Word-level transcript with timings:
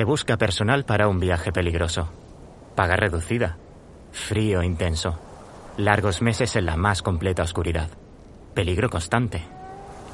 Se 0.00 0.04
busca 0.04 0.38
personal 0.38 0.86
para 0.86 1.08
un 1.08 1.20
viaje 1.20 1.52
peligroso. 1.52 2.08
Paga 2.74 2.96
reducida. 2.96 3.58
Frío 4.12 4.62
intenso. 4.62 5.20
Largos 5.76 6.22
meses 6.22 6.56
en 6.56 6.64
la 6.64 6.78
más 6.78 7.02
completa 7.02 7.42
oscuridad. 7.42 7.90
Peligro 8.54 8.88
constante. 8.88 9.42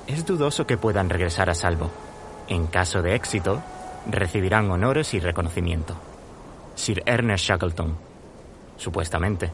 Es 0.08 0.26
dudoso 0.26 0.66
que 0.66 0.76
puedan 0.76 1.08
regresar 1.08 1.50
a 1.50 1.54
salvo. 1.54 1.92
En 2.48 2.66
caso 2.66 3.00
de 3.00 3.14
éxito, 3.14 3.62
recibirán 4.10 4.68
honores 4.72 5.14
y 5.14 5.20
reconocimiento. 5.20 5.94
Sir 6.74 7.04
Ernest 7.06 7.44
Shackleton. 7.44 7.96
Supuestamente. 8.78 9.53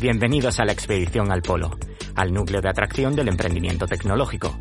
Bienvenidos 0.00 0.58
a 0.58 0.64
la 0.64 0.72
expedición 0.72 1.30
al 1.30 1.42
Polo, 1.42 1.78
al 2.16 2.32
núcleo 2.32 2.60
de 2.60 2.68
atracción 2.68 3.14
del 3.14 3.28
emprendimiento 3.28 3.86
tecnológico. 3.86 4.56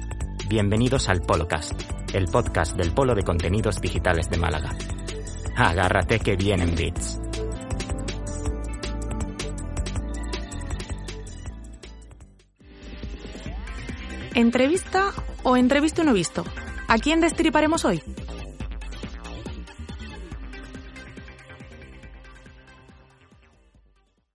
Bienvenidos 0.48 1.10
al 1.10 1.22
Polocast, 1.22 1.74
el 2.14 2.26
podcast 2.26 2.78
del 2.78 2.92
Polo 2.92 3.16
de 3.16 3.24
Contenidos 3.24 3.82
Digitales 3.82 4.30
de 4.30 4.38
Málaga. 4.38 4.78
Agárrate 5.58 6.20
que 6.20 6.36
vienen 6.36 6.76
bits. 6.76 7.20
¿Entrevista 14.36 15.14
o 15.42 15.58
entrevisto 15.58 16.04
no 16.04 16.14
visto? 16.14 16.44
¿A 16.88 17.00
quién 17.00 17.22
destriparemos 17.22 17.84
hoy? 17.84 18.04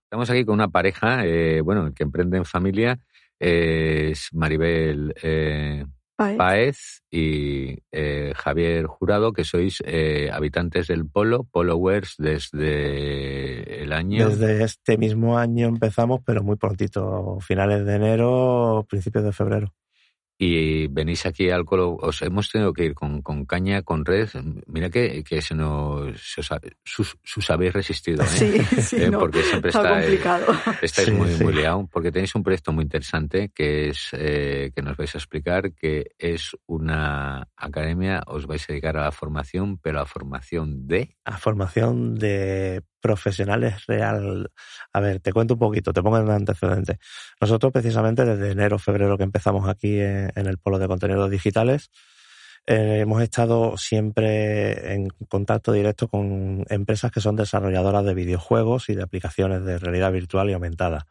Estamos 0.02 0.28
aquí 0.28 0.44
con 0.44 0.54
una 0.54 0.66
pareja, 0.66 1.24
eh, 1.24 1.60
bueno, 1.60 1.92
que 1.94 2.02
emprende 2.02 2.36
en 2.36 2.44
familia, 2.44 2.98
eh, 3.38 4.08
es 4.10 4.30
Maribel 4.32 5.14
eh, 5.22 5.84
Paez. 6.20 6.36
Paez 6.36 7.02
y 7.10 7.78
eh, 7.92 8.34
Javier 8.36 8.84
Jurado, 8.84 9.32
que 9.32 9.42
sois 9.42 9.82
eh, 9.86 10.28
habitantes 10.30 10.88
del 10.88 11.08
Polo, 11.08 11.44
Polowers, 11.44 12.16
desde 12.18 13.82
el 13.82 13.94
año... 13.94 14.28
Desde 14.28 14.62
este 14.62 14.98
mismo 14.98 15.38
año 15.38 15.66
empezamos, 15.68 16.20
pero 16.22 16.42
muy 16.42 16.56
prontito, 16.56 17.38
finales 17.40 17.86
de 17.86 17.94
enero, 17.94 18.86
principios 18.86 19.24
de 19.24 19.32
febrero. 19.32 19.72
Y 20.42 20.86
venís 20.86 21.26
aquí 21.26 21.50
al 21.50 21.66
Colo, 21.66 21.96
os 22.00 22.22
hemos 22.22 22.48
tenido 22.50 22.72
que 22.72 22.86
ir 22.86 22.94
con, 22.94 23.20
con 23.20 23.44
caña, 23.44 23.82
con 23.82 24.06
red. 24.06 24.26
Mira 24.68 24.88
que, 24.88 25.22
que 25.22 25.42
se 25.42 25.54
nos, 25.54 26.18
se 26.18 26.40
os 26.40 26.50
ha- 26.52 26.60
sus, 26.82 27.18
sus 27.22 27.50
habéis 27.50 27.74
resistido, 27.74 28.22
¿eh? 28.24 28.26
Sí, 28.26 28.58
sí, 28.80 28.96
Eh, 29.02 29.10
no, 29.10 29.18
porque 29.18 29.42
siempre 29.42 29.68
está 29.68 29.82
está, 29.82 30.00
complicado. 30.00 30.46
estáis 30.80 31.08
Sí, 31.08 31.12
muy, 31.12 31.28
sí. 31.34 31.44
muy 31.44 31.52
liado, 31.52 31.86
porque 31.92 32.10
tenéis 32.10 32.34
un 32.34 32.42
proyecto 32.42 32.72
muy 32.72 32.84
interesante 32.84 33.50
que 33.54 33.90
es 33.90 34.08
eh, 34.14 34.72
que 34.74 34.80
nos 34.80 34.96
vais 34.96 35.14
a 35.14 35.18
explicar, 35.18 35.74
que 35.74 36.12
es 36.16 36.56
una 36.66 37.46
academia, 37.54 38.22
os 38.26 38.46
vais 38.46 38.62
a 38.64 38.72
dedicar 38.72 38.96
a 38.96 39.04
la 39.04 39.12
formación, 39.12 39.76
pero 39.76 40.00
a 40.00 40.06
formación 40.06 40.86
de 40.88 41.16
A 41.26 41.36
formación 41.36 42.14
de 42.14 42.82
profesionales 43.00 43.86
real. 43.86 44.50
A 44.92 45.00
ver, 45.00 45.20
te 45.20 45.32
cuento 45.32 45.54
un 45.54 45.60
poquito, 45.60 45.92
te 45.92 46.02
pongo 46.02 46.18
en 46.18 46.30
antecedentes. 46.30 46.98
Nosotros 47.40 47.72
precisamente 47.72 48.24
desde 48.24 48.52
enero, 48.52 48.78
febrero 48.78 49.16
que 49.16 49.24
empezamos 49.24 49.68
aquí 49.68 49.98
en, 49.98 50.30
en 50.34 50.46
el 50.46 50.58
Polo 50.58 50.78
de 50.78 50.88
Contenidos 50.88 51.30
Digitales, 51.30 51.90
eh, 52.66 53.00
hemos 53.00 53.22
estado 53.22 53.76
siempre 53.76 54.94
en 54.94 55.08
contacto 55.28 55.72
directo 55.72 56.08
con 56.08 56.64
empresas 56.68 57.10
que 57.10 57.20
son 57.20 57.36
desarrolladoras 57.36 58.04
de 58.04 58.14
videojuegos 58.14 58.88
y 58.90 58.94
de 58.94 59.02
aplicaciones 59.02 59.64
de 59.64 59.78
realidad 59.78 60.12
virtual 60.12 60.50
y 60.50 60.52
aumentada. 60.52 61.06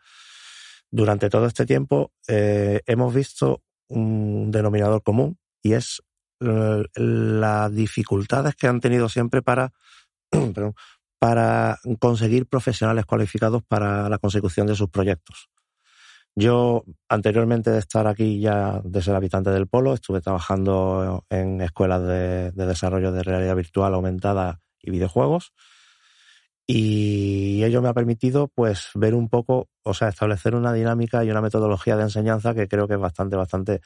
Durante 0.91 1.29
todo 1.29 1.47
este 1.47 1.65
tiempo 1.65 2.11
eh, 2.27 2.81
hemos 2.85 3.13
visto 3.13 3.63
un 3.87 4.51
denominador 4.51 5.03
común 5.03 5.37
y 5.61 5.73
es 5.73 6.01
eh, 6.39 6.83
las 6.95 7.73
dificultades 7.73 8.55
que 8.55 8.67
han 8.67 8.79
tenido 8.79 9.09
siempre 9.09 9.41
para, 9.41 9.73
perdón, 10.29 10.75
para 11.19 11.79
conseguir 11.99 12.47
profesionales 12.47 13.05
cualificados 13.05 13.61
para 13.67 14.09
la 14.09 14.17
consecución 14.17 14.67
de 14.67 14.75
sus 14.75 14.89
proyectos. 14.89 15.49
Yo, 16.35 16.85
anteriormente 17.09 17.69
de 17.69 17.79
estar 17.79 18.07
aquí 18.07 18.39
ya 18.39 18.81
de 18.83 19.01
ser 19.01 19.15
habitante 19.15 19.49
del 19.49 19.67
Polo, 19.67 19.93
estuve 19.93 20.21
trabajando 20.21 21.25
en 21.29 21.59
escuelas 21.59 22.01
de, 22.03 22.51
de 22.51 22.65
desarrollo 22.65 23.11
de 23.11 23.23
realidad 23.23 23.55
virtual 23.55 23.93
aumentada 23.93 24.61
y 24.81 24.91
videojuegos. 24.91 25.51
Y 26.65 27.63
ello 27.63 27.81
me 27.81 27.89
ha 27.89 27.93
permitido, 27.93 28.47
pues, 28.47 28.89
ver 28.93 29.15
un 29.15 29.27
poco, 29.27 29.69
o 29.83 29.93
sea, 29.93 30.07
establecer 30.07 30.53
una 30.55 30.71
dinámica 30.71 31.25
y 31.25 31.31
una 31.31 31.41
metodología 31.41 31.97
de 31.97 32.03
enseñanza 32.03 32.53
que 32.53 32.67
creo 32.67 32.87
que 32.87 32.93
es 32.93 32.99
bastante, 32.99 33.35
bastante 33.35 33.81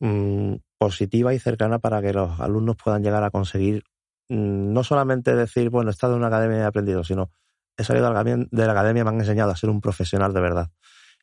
mm, 0.00 0.56
positiva 0.78 1.34
y 1.34 1.38
cercana 1.38 1.78
para 1.78 2.02
que 2.02 2.12
los 2.12 2.38
alumnos 2.38 2.76
puedan 2.76 3.02
llegar 3.02 3.24
a 3.24 3.30
conseguir 3.30 3.82
no 4.28 4.84
solamente 4.84 5.34
decir, 5.34 5.70
bueno, 5.70 5.90
he 5.90 5.92
estado 5.92 6.14
en 6.14 6.18
una 6.18 6.28
academia 6.28 6.58
y 6.58 6.60
he 6.60 6.64
aprendido, 6.64 7.04
sino 7.04 7.30
he 7.76 7.84
salido 7.84 8.06
de 8.06 8.14
la 8.14 8.72
academia- 8.72 9.04
me 9.04 9.10
han 9.10 9.20
enseñado 9.20 9.50
a 9.50 9.56
ser 9.56 9.70
un 9.70 9.80
profesional 9.80 10.32
de 10.32 10.40
verdad. 10.40 10.70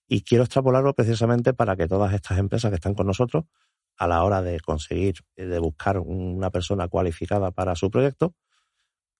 Y 0.08 0.22
quiero 0.24 0.44
extrapolarlo 0.44 0.94
precisamente 0.94 1.54
para 1.54 1.76
que 1.76 1.88
todas 1.88 2.14
estas 2.14 2.38
empresas 2.38 2.70
que 2.70 2.76
están 2.76 2.94
con 2.94 3.08
nosotros, 3.08 3.46
a 3.98 4.08
la 4.08 4.24
hora 4.24 4.42
de 4.42 4.60
conseguir, 4.60 5.16
eh, 5.36 5.46
de 5.46 5.60
buscar 5.60 6.00
una 6.00 6.50
persona 6.50 6.88
cualificada 6.88 7.52
para 7.52 7.76
su 7.76 7.90
proyecto, 7.92 8.36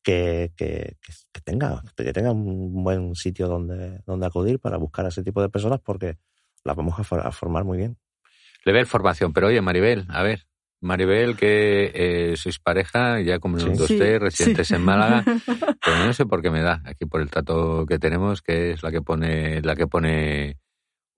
que, 0.04 0.52
que, 0.56 0.98
que- 1.02 1.42
tenga, 1.42 1.82
que 1.96 2.14
tenga 2.14 2.32
un 2.32 2.84
buen 2.84 3.16
sitio 3.16 3.48
donde, 3.48 4.00
donde 4.06 4.26
acudir 4.26 4.60
para 4.60 4.78
buscar 4.78 5.06
a 5.06 5.10
ese 5.10 5.24
tipo 5.24 5.42
de 5.42 5.50
personas 5.50 5.80
porque 5.80 6.18
las 6.64 6.76
vamos 6.76 6.98
a 7.00 7.32
formar 7.32 7.64
muy 7.64 7.78
bien. 7.78 7.98
Le 8.66 8.72
ver 8.74 8.86
formación. 8.86 9.34
Pero 9.34 9.48
oye, 9.48 9.62
Maribel, 9.62 10.06
a 10.10 10.24
ver, 10.24 10.46
Maribel, 10.84 11.36
que 11.36 11.92
eh, 11.94 12.38
sois 12.38 12.60
pareja, 12.60 13.20
ya 13.22 13.40
como 13.40 13.58
Sí. 13.58 13.66
los 13.78 13.88
Sí, 13.88 13.98
residentes 14.20 14.68
sí. 14.68 14.76
en 14.76 14.82
Málaga, 14.84 15.24
pero 15.82 16.06
no 16.06 16.14
sé 16.14 16.26
por 16.26 16.42
qué 16.42 16.50
me 16.52 16.62
da, 16.62 16.82
aquí 16.86 17.06
por 17.06 17.22
el 17.22 17.30
trato 17.30 17.86
que 17.88 18.00
tenemos, 18.00 18.42
que 18.42 18.72
es 18.72 18.84
la 18.84 18.92
que 18.92 19.02
pone, 19.02 19.62
la 19.62 19.76
que 19.76 19.88
pone 19.88 20.58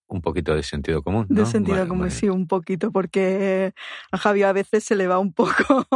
un 0.08 0.22
poquito 0.22 0.54
de 0.56 0.62
sentido 0.62 1.02
común. 1.02 1.26
De 1.30 1.46
sentido 1.48 1.78
ma- 1.96 2.10
sí, 2.12 2.30
un 2.30 2.48
poquito, 2.48 2.92
porque 2.92 3.74
a 4.12 4.18
Javi 4.18 4.44
a 4.44 4.54
veces 4.54 4.84
se 4.84 4.96
le 4.96 5.08
va 5.08 5.18
un 5.18 5.34
poco, 5.34 5.88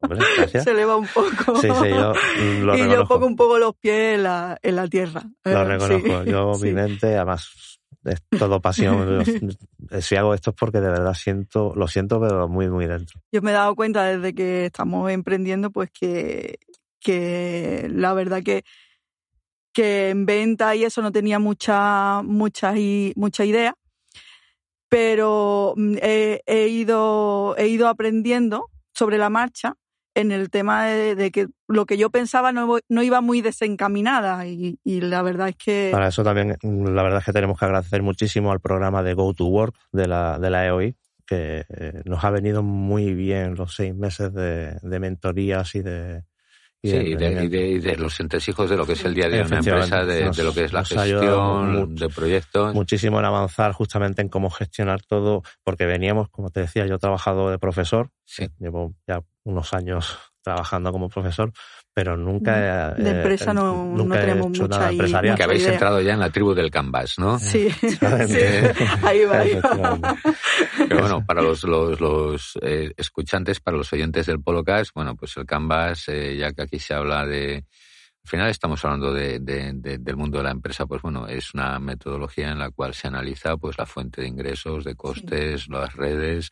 Hombre, 0.00 0.20
se 0.64 0.74
le 0.74 0.84
va 0.84 0.96
un 0.96 1.06
poco. 1.06 1.54
Sí, 1.60 1.68
sí, 1.68 1.88
yo 1.90 2.12
lo 2.64 2.74
y 2.76 2.78
yo 2.90 3.06
pongo 3.06 3.26
un 3.26 3.36
poco 3.36 3.58
los 3.58 3.74
pies 3.76 4.16
en 4.16 4.24
la, 4.24 4.58
en 4.62 4.76
la 4.76 4.88
tierra. 4.88 5.22
Lo 5.44 5.62
Eh, 5.62 5.64
reconozco. 5.64 6.24
sí, 6.24 6.30
Yo, 6.30 6.54
sí. 6.54 6.64
mi 6.66 6.72
mente, 6.72 7.14
además, 7.16 7.77
es 8.08 8.22
todo 8.38 8.60
pasión. 8.60 9.24
Si 10.00 10.16
hago 10.16 10.34
esto 10.34 10.50
es 10.50 10.56
porque 10.56 10.80
de 10.80 10.90
verdad 10.90 11.14
siento, 11.14 11.72
lo 11.74 11.88
siento, 11.88 12.20
pero 12.20 12.48
muy, 12.48 12.68
muy 12.68 12.86
dentro. 12.86 13.20
Yo 13.32 13.40
me 13.42 13.50
he 13.50 13.54
dado 13.54 13.74
cuenta 13.74 14.04
desde 14.04 14.34
que 14.34 14.66
estamos 14.66 15.10
emprendiendo, 15.10 15.70
pues 15.70 15.90
que, 15.90 16.58
que 17.00 17.88
la 17.90 18.12
verdad 18.12 18.42
que, 18.42 18.64
que 19.72 20.10
en 20.10 20.26
venta 20.26 20.74
y 20.74 20.84
eso 20.84 21.00
no 21.02 21.12
tenía 21.12 21.38
mucha, 21.38 22.22
mucha, 22.22 22.74
mucha 23.16 23.44
idea, 23.44 23.74
pero 24.88 25.74
mm, 25.76 25.96
he 26.00 26.68
ido, 26.68 27.56
he 27.56 27.68
ido 27.68 27.88
aprendiendo 27.88 28.70
sobre 28.92 29.18
la 29.18 29.30
marcha 29.30 29.76
en 30.20 30.32
el 30.32 30.50
tema 30.50 30.86
de, 30.86 31.14
de 31.14 31.30
que 31.30 31.48
lo 31.68 31.86
que 31.86 31.96
yo 31.96 32.10
pensaba 32.10 32.50
no, 32.52 32.78
no 32.88 33.02
iba 33.02 33.20
muy 33.20 33.40
desencaminada 33.40 34.46
y, 34.46 34.78
y 34.82 35.00
la 35.00 35.22
verdad 35.22 35.48
es 35.48 35.56
que 35.56 35.90
Para 35.92 36.08
eso 36.08 36.24
también, 36.24 36.56
la 36.62 37.02
verdad 37.02 37.20
es 37.20 37.24
que 37.24 37.32
tenemos 37.32 37.58
que 37.58 37.64
agradecer 37.64 38.02
muchísimo 38.02 38.50
al 38.50 38.60
programa 38.60 39.02
de 39.02 39.14
Go 39.14 39.32
to 39.32 39.46
Work 39.46 39.76
de 39.92 40.08
la, 40.08 40.38
de 40.38 40.50
la 40.50 40.66
EOI, 40.66 40.96
que 41.24 41.64
eh, 41.68 42.02
nos 42.04 42.24
ha 42.24 42.30
venido 42.30 42.62
muy 42.62 43.14
bien 43.14 43.54
los 43.54 43.74
seis 43.74 43.94
meses 43.94 44.32
de, 44.32 44.78
de 44.82 45.00
mentorías 45.00 45.74
y 45.74 45.82
de... 45.82 46.24
Sí, 46.82 46.90
y 46.96 47.14
de, 47.16 47.44
y, 47.44 47.48
de, 47.48 47.66
y 47.70 47.78
de 47.80 47.96
los 47.96 48.20
entresijos 48.20 48.70
de 48.70 48.76
lo 48.76 48.86
que 48.86 48.92
es 48.92 49.04
el 49.04 49.12
día 49.12 49.26
a 49.26 49.28
día 49.28 49.38
de 49.42 49.46
una 49.46 49.58
empresa, 49.58 50.04
de, 50.04 50.30
de 50.30 50.42
lo 50.44 50.54
que 50.54 50.64
es 50.64 50.72
la 50.72 50.84
gestión 50.84 51.72
mucho. 51.72 52.04
de 52.06 52.08
proyectos. 52.14 52.72
muchísimo 52.74 53.18
en 53.18 53.24
avanzar 53.24 53.72
justamente 53.72 54.22
en 54.22 54.28
cómo 54.28 54.48
gestionar 54.48 55.02
todo, 55.02 55.42
porque 55.64 55.86
veníamos, 55.86 56.28
como 56.28 56.50
te 56.50 56.60
decía, 56.60 56.86
yo 56.86 56.94
he 56.94 56.98
trabajado 56.98 57.50
de 57.50 57.58
profesor, 57.58 58.10
Sí. 58.24 58.46
llevo 58.60 58.94
ya 59.08 59.22
unos 59.42 59.72
años 59.72 60.18
trabajando 60.42 60.92
como 60.92 61.08
profesor, 61.08 61.52
pero 61.92 62.16
nunca... 62.16 62.94
De 62.94 63.10
eh, 63.10 63.16
empresa 63.16 63.52
no- 63.52 63.84
nunca 63.84 64.04
no 64.04 64.14
he 64.14 64.18
tenemos 64.20 64.46
hecho 64.50 64.62
mucha 64.62 64.78
nada 64.78 64.90
empresarial. 64.92 65.36
que 65.36 65.42
habéis 65.42 65.62
idea. 65.62 65.72
entrado 65.72 66.00
ya 66.00 66.12
en 66.14 66.20
la 66.20 66.30
tribu 66.30 66.54
del 66.54 66.70
Canvas, 66.70 67.14
¿no? 67.18 67.38
sí, 67.38 67.68
ahí 69.02 69.24
va, 69.24 69.38
ahí 69.38 69.54
va. 69.54 69.98
Pero 70.88 71.00
bueno, 71.00 71.24
para 71.26 71.42
los, 71.42 71.64
los, 71.64 72.00
los 72.00 72.58
eh, 72.62 72.92
escuchantes, 72.96 73.60
para 73.60 73.76
los 73.76 73.92
oyentes 73.92 74.26
del 74.26 74.40
Polocast, 74.40 74.92
bueno, 74.94 75.16
pues 75.16 75.36
el 75.36 75.46
Canvas, 75.46 76.04
eh, 76.08 76.36
ya 76.38 76.52
que 76.52 76.62
aquí 76.62 76.78
se 76.78 76.94
habla 76.94 77.26
de... 77.26 77.64
Al 78.28 78.30
final 78.30 78.50
estamos 78.50 78.84
hablando 78.84 79.14
de, 79.14 79.38
de- 79.40 79.72
de- 79.72 79.96
del 79.96 80.16
mundo 80.18 80.36
de 80.36 80.44
la 80.44 80.50
empresa, 80.50 80.84
pues 80.84 81.00
bueno, 81.00 81.26
es 81.26 81.54
una 81.54 81.78
metodología 81.78 82.50
en 82.52 82.58
la 82.58 82.70
cual 82.70 82.92
se 82.92 83.08
analiza 83.08 83.56
pues 83.56 83.78
la 83.78 83.86
fuente 83.86 84.20
de 84.20 84.28
ingresos, 84.28 84.84
de 84.84 84.94
costes, 84.94 85.66
las 85.70 85.94
redes, 85.94 86.50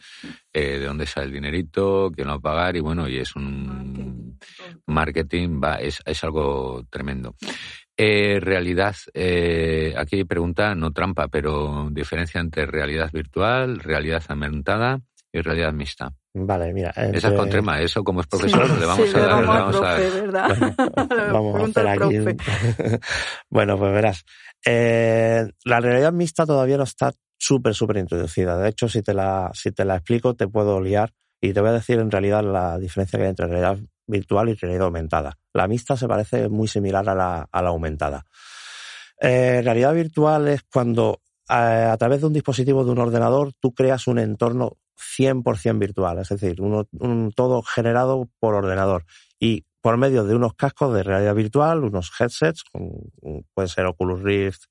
eh, 0.54 0.78
de 0.78 0.86
dónde 0.86 1.04
sale 1.04 1.26
el 1.26 1.32
dinerito, 1.34 2.10
quién 2.14 2.28
lo 2.28 2.32
va 2.32 2.38
a 2.38 2.54
pagar 2.54 2.76
y 2.76 2.80
bueno, 2.80 3.06
y 3.06 3.18
es 3.18 3.36
un 3.36 4.38
marketing, 4.86 5.60
va, 5.62 5.74
es, 5.74 6.00
es 6.06 6.24
algo 6.24 6.82
tremendo. 6.88 7.36
Eh, 7.94 8.38
realidad, 8.40 8.96
eh, 9.12 9.92
aquí 9.98 10.24
pregunta, 10.24 10.74
no 10.74 10.92
trampa, 10.94 11.28
pero 11.28 11.90
diferencia 11.92 12.40
entre 12.40 12.64
realidad 12.64 13.10
virtual, 13.12 13.80
realidad 13.80 14.22
aumentada 14.30 15.02
y 15.36 15.42
realidad 15.42 15.72
mixta. 15.72 16.12
Vale, 16.34 16.72
mira. 16.72 16.90
Esa 16.90 17.28
es 17.28 17.34
con 17.34 17.48
trema, 17.48 17.80
eso 17.80 18.02
como 18.02 18.20
es 18.20 18.26
profesor 18.26 18.68
le 18.78 18.86
vamos 18.86 19.14
a 19.14 19.18
dar. 19.18 19.46
Vamos, 19.46 19.76
a, 19.76 19.94
¿verdad? 19.94 20.74
vamos 21.32 21.60
a 21.60 21.64
hacer 21.64 21.88
aquí. 21.88 22.98
bueno, 23.50 23.78
pues 23.78 23.92
verás. 23.92 24.24
Eh, 24.64 25.46
la 25.64 25.80
realidad 25.80 26.12
mixta 26.12 26.46
todavía 26.46 26.76
no 26.76 26.84
está 26.84 27.12
súper, 27.38 27.74
súper 27.74 27.98
introducida. 27.98 28.56
De 28.58 28.68
hecho, 28.68 28.88
si 28.88 29.02
te, 29.02 29.14
la, 29.14 29.50
si 29.54 29.72
te 29.72 29.84
la 29.84 29.96
explico, 29.96 30.34
te 30.34 30.48
puedo 30.48 30.80
liar 30.80 31.12
y 31.40 31.52
te 31.52 31.60
voy 31.60 31.70
a 31.70 31.74
decir 31.74 31.98
en 31.98 32.10
realidad 32.10 32.42
la 32.42 32.78
diferencia 32.78 33.18
que 33.18 33.24
hay 33.24 33.30
entre 33.30 33.46
realidad 33.46 33.78
virtual 34.06 34.48
y 34.48 34.54
realidad 34.54 34.86
aumentada. 34.86 35.38
La 35.52 35.68
mixta 35.68 35.96
se 35.96 36.08
parece 36.08 36.48
muy 36.48 36.68
similar 36.68 37.08
a 37.08 37.14
la, 37.14 37.48
a 37.50 37.62
la 37.62 37.68
aumentada. 37.68 38.24
Eh, 39.20 39.62
realidad 39.62 39.94
virtual 39.94 40.48
es 40.48 40.62
cuando 40.62 41.20
a, 41.48 41.92
a, 41.92 41.96
través 41.96 42.20
de 42.20 42.26
un 42.26 42.32
dispositivo 42.32 42.84
de 42.84 42.90
un 42.90 42.98
ordenador 42.98 43.52
tú 43.58 43.72
creas 43.72 44.06
un 44.06 44.18
entorno 44.18 44.76
100% 44.96 45.78
virtual, 45.78 46.18
es 46.18 46.28
decir, 46.28 46.60
uno, 46.60 46.88
un, 46.92 47.32
todo 47.32 47.62
generado 47.62 48.28
por 48.38 48.54
ordenador 48.54 49.04
y 49.38 49.64
por 49.80 49.96
medio 49.96 50.24
de 50.24 50.34
unos 50.34 50.54
cascos 50.54 50.94
de 50.94 51.02
realidad 51.02 51.34
virtual, 51.34 51.84
unos 51.84 52.10
headsets, 52.18 52.64
puede 53.54 53.68
ser 53.68 53.86
Oculus 53.86 54.22
Rift, 54.22 54.64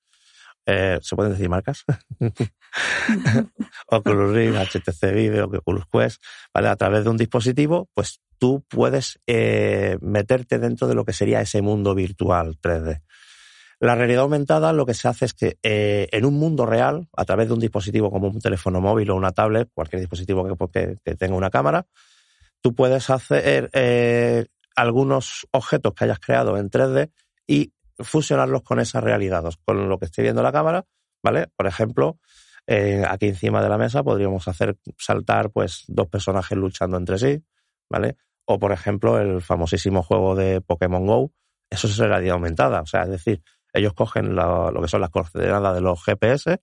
eh, 0.65 0.99
¿se 1.01 1.15
pueden 1.15 1.33
decir 1.33 1.47
marcas? 1.47 1.85
Oculus 3.87 4.33
Rift, 4.33 4.75
HTC 4.75 5.13
Vive, 5.13 5.41
Oculus 5.41 5.85
Quest, 5.91 6.21
¿vale? 6.53 6.69
A 6.69 6.75
través 6.75 7.03
de 7.03 7.11
un 7.11 7.17
dispositivo, 7.17 7.87
pues 7.93 8.19
tú 8.39 8.65
puedes 8.67 9.19
eh, 9.27 9.97
meterte 10.01 10.59
dentro 10.59 10.87
de 10.87 10.95
lo 10.95 11.05
que 11.05 11.13
sería 11.13 11.41
ese 11.41 11.61
mundo 11.61 11.93
virtual 11.95 12.57
3D. 12.59 13.01
La 13.79 13.95
realidad 13.95 14.21
aumentada 14.21 14.73
lo 14.73 14.85
que 14.85 14.93
se 14.93 15.07
hace 15.07 15.25
es 15.25 15.33
que 15.33 15.57
eh, 15.61 16.07
en 16.11 16.25
un 16.25 16.35
mundo 16.35 16.65
real, 16.65 17.07
a 17.15 17.25
través 17.25 17.47
de 17.47 17.53
un 17.53 17.59
dispositivo 17.59 18.09
como 18.09 18.27
un 18.27 18.39
teléfono 18.39 18.79
móvil 18.79 19.09
o 19.11 19.15
una 19.15 19.31
tablet, 19.31 19.69
cualquier 19.73 19.99
dispositivo 19.99 20.45
que, 20.71 20.97
que, 21.03 21.15
tenga 21.15 21.35
una 21.35 21.49
cámara, 21.49 21.85
tú 22.61 22.73
puedes 22.73 23.09
hacer 23.09 23.69
eh, 23.73 24.45
algunos 24.75 25.47
objetos 25.51 25.93
que 25.93 26.05
hayas 26.05 26.19
creado 26.19 26.57
en 26.57 26.69
3D 26.69 27.11
y 27.47 27.73
fusionarlos 27.99 28.61
con 28.63 28.79
esas 28.79 29.03
realidades, 29.03 29.57
con 29.57 29.89
lo 29.89 29.99
que 29.99 30.05
esté 30.05 30.21
viendo 30.21 30.41
la 30.41 30.51
cámara, 30.51 30.85
¿vale? 31.23 31.47
Por 31.55 31.67
ejemplo, 31.67 32.19
eh, 32.67 33.03
aquí 33.07 33.27
encima 33.27 33.61
de 33.61 33.69
la 33.69 33.77
mesa 33.77 34.03
podríamos 34.03 34.47
hacer 34.47 34.77
saltar 34.97 35.51
pues 35.51 35.83
dos 35.87 36.07
personajes 36.07 36.57
luchando 36.57 36.97
entre 36.97 37.19
sí, 37.19 37.43
¿vale? 37.89 38.17
O 38.45 38.59
por 38.59 38.71
ejemplo 38.71 39.19
el 39.19 39.41
famosísimo 39.41 40.03
juego 40.03 40.35
de 40.35 40.61
Pokémon 40.61 41.05
Go, 41.05 41.31
eso 41.69 41.87
es 41.87 41.97
realidad 41.97 42.35
aumentada, 42.35 42.81
o 42.81 42.85
sea, 42.85 43.03
es 43.03 43.09
decir, 43.09 43.41
ellos 43.75 43.93
cogen 43.93 44.35
lo, 44.35 44.71
lo 44.71 44.81
que 44.81 44.87
son 44.87 45.01
las 45.01 45.09
coordenadas 45.09 45.75
de 45.75 45.81
los 45.81 46.03
GPS 46.03 46.59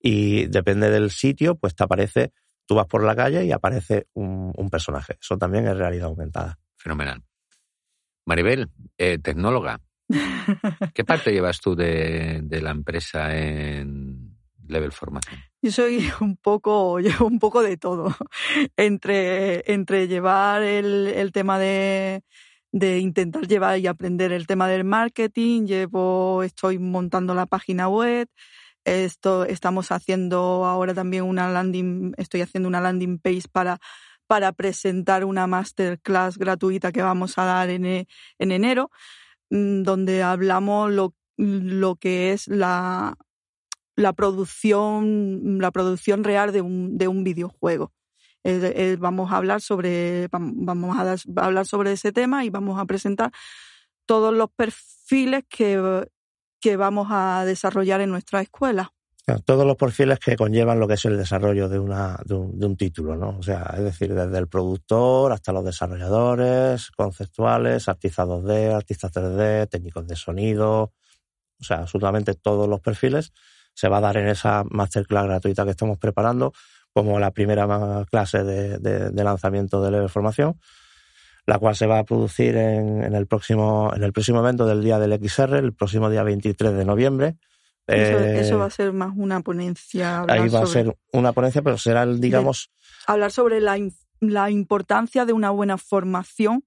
y 0.00 0.46
depende 0.46 0.90
del 0.90 1.10
sitio, 1.10 1.56
pues 1.56 1.74
te 1.74 1.84
aparece, 1.84 2.32
tú 2.66 2.74
vas 2.74 2.86
por 2.86 3.02
la 3.02 3.16
calle 3.16 3.44
y 3.44 3.52
aparece 3.52 4.06
un, 4.14 4.52
un 4.56 4.70
personaje. 4.70 5.16
Eso 5.20 5.36
también 5.36 5.66
es 5.66 5.76
realidad 5.76 6.06
aumentada. 6.06 6.58
Fenomenal. 6.76 7.22
Maribel, 8.24 8.70
eh, 8.98 9.18
tecnóloga, 9.18 9.80
¿qué 10.94 11.04
parte 11.04 11.32
llevas 11.32 11.60
tú 11.60 11.74
de, 11.74 12.40
de, 12.42 12.60
la 12.60 12.70
empresa 12.70 13.36
en 13.36 14.36
Level 14.66 14.92
Formación? 14.92 15.40
Yo 15.62 15.70
soy 15.70 16.10
un 16.20 16.36
poco, 16.36 16.98
llevo 17.00 17.26
un 17.26 17.38
poco 17.38 17.62
de 17.62 17.76
todo. 17.76 18.14
Entre, 18.76 19.72
entre 19.72 20.08
llevar 20.08 20.62
el, 20.62 21.08
el 21.08 21.32
tema 21.32 21.58
de, 21.58 22.22
de 22.78 22.98
intentar 22.98 23.48
llevar 23.48 23.78
y 23.78 23.86
aprender 23.86 24.32
el 24.32 24.46
tema 24.46 24.68
del 24.68 24.84
marketing. 24.84 25.66
Llevo, 25.66 26.42
estoy 26.42 26.78
montando 26.78 27.34
la 27.34 27.46
página 27.46 27.88
web. 27.88 28.28
Esto, 28.84 29.46
estamos 29.46 29.90
haciendo 29.90 30.66
ahora 30.66 30.92
también 30.92 31.24
una 31.24 31.50
landing, 31.50 32.12
estoy 32.18 32.42
haciendo 32.42 32.68
una 32.68 32.82
landing 32.82 33.18
page 33.18 33.48
para, 33.50 33.78
para 34.26 34.52
presentar 34.52 35.24
una 35.24 35.46
masterclass 35.46 36.36
gratuita 36.36 36.92
que 36.92 37.02
vamos 37.02 37.38
a 37.38 37.44
dar 37.46 37.70
en, 37.70 37.86
en 37.86 38.06
enero, 38.38 38.90
mm, 39.50 39.82
donde 39.82 40.22
hablamos 40.22 40.92
lo, 40.92 41.14
lo 41.38 41.96
que 41.96 42.32
es 42.32 42.46
la, 42.46 43.16
la 43.96 44.12
producción, 44.12 45.58
la 45.60 45.70
producción 45.70 46.24
real 46.24 46.52
de 46.52 46.60
un, 46.60 46.98
de 46.98 47.08
un 47.08 47.24
videojuego. 47.24 47.92
Vamos 48.98 49.32
a 49.32 49.36
hablar 49.36 49.60
sobre 49.60 50.28
vamos 50.28 50.96
a, 50.96 51.16
hablar 51.44 51.66
sobre 51.66 51.92
ese 51.92 52.12
tema 52.12 52.44
y 52.44 52.50
vamos 52.50 52.78
a 52.78 52.84
presentar 52.84 53.32
todos 54.06 54.32
los 54.32 54.50
perfiles 54.50 55.44
que, 55.48 56.06
que 56.60 56.76
vamos 56.76 57.08
a 57.10 57.44
desarrollar 57.44 58.00
en 58.00 58.10
nuestra 58.10 58.40
escuela. 58.40 58.92
Todos 59.44 59.66
los 59.66 59.76
perfiles 59.76 60.20
que 60.20 60.36
conllevan 60.36 60.78
lo 60.78 60.86
que 60.86 60.94
es 60.94 61.04
el 61.04 61.16
desarrollo 61.16 61.68
de, 61.68 61.80
una, 61.80 62.16
de, 62.24 62.34
un, 62.34 62.56
de 62.60 62.66
un 62.66 62.76
título, 62.76 63.16
¿no? 63.16 63.36
O 63.36 63.42
sea, 63.42 63.74
es 63.76 63.82
decir, 63.82 64.14
desde 64.14 64.38
el 64.38 64.46
productor 64.46 65.32
hasta 65.32 65.52
los 65.52 65.64
desarrolladores, 65.64 66.92
conceptuales, 66.92 67.88
artistas 67.88 68.28
2D, 68.28 68.72
artistas 68.72 69.12
3D, 69.12 69.68
técnicos 69.68 70.06
de 70.06 70.14
sonido, 70.14 70.92
o 71.60 71.64
sea, 71.64 71.78
absolutamente 71.78 72.34
todos 72.34 72.68
los 72.68 72.80
perfiles 72.80 73.32
se 73.74 73.88
va 73.88 73.98
a 73.98 74.02
dar 74.02 74.16
en 74.16 74.28
esa 74.28 74.64
masterclass 74.70 75.24
gratuita 75.24 75.64
que 75.64 75.72
estamos 75.72 75.98
preparando 75.98 76.52
como 76.96 77.20
la 77.20 77.30
primera 77.30 78.06
clase 78.10 78.42
de, 78.42 78.78
de, 78.78 79.10
de 79.10 79.22
lanzamiento 79.22 79.82
de 79.82 79.90
Level 79.90 80.08
Formación, 80.08 80.58
la 81.44 81.58
cual 81.58 81.76
se 81.76 81.86
va 81.86 81.98
a 81.98 82.04
producir 82.04 82.56
en, 82.56 83.04
en, 83.04 83.14
el 83.14 83.26
próximo, 83.26 83.92
en 83.94 84.02
el 84.02 84.14
próximo 84.14 84.38
evento 84.38 84.64
del 84.64 84.82
día 84.82 84.98
del 84.98 85.12
XR, 85.12 85.58
el 85.58 85.74
próximo 85.74 86.08
día 86.08 86.22
23 86.22 86.72
de 86.72 86.84
noviembre. 86.86 87.36
Eso, 87.86 88.18
eh, 88.18 88.40
eso 88.40 88.58
va 88.58 88.64
a 88.64 88.70
ser 88.70 88.94
más 88.94 89.12
una 89.14 89.42
ponencia. 89.42 90.24
Ahí 90.26 90.48
va 90.48 90.64
sobre, 90.64 90.80
a 90.80 90.84
ser 90.84 90.96
una 91.12 91.34
ponencia, 91.34 91.60
pero 91.60 91.76
será, 91.76 92.06
digamos... 92.06 92.70
De, 92.70 93.12
hablar 93.12 93.30
sobre 93.30 93.60
la, 93.60 93.76
la 94.20 94.50
importancia 94.50 95.26
de 95.26 95.34
una 95.34 95.50
buena 95.50 95.76
formación 95.76 96.64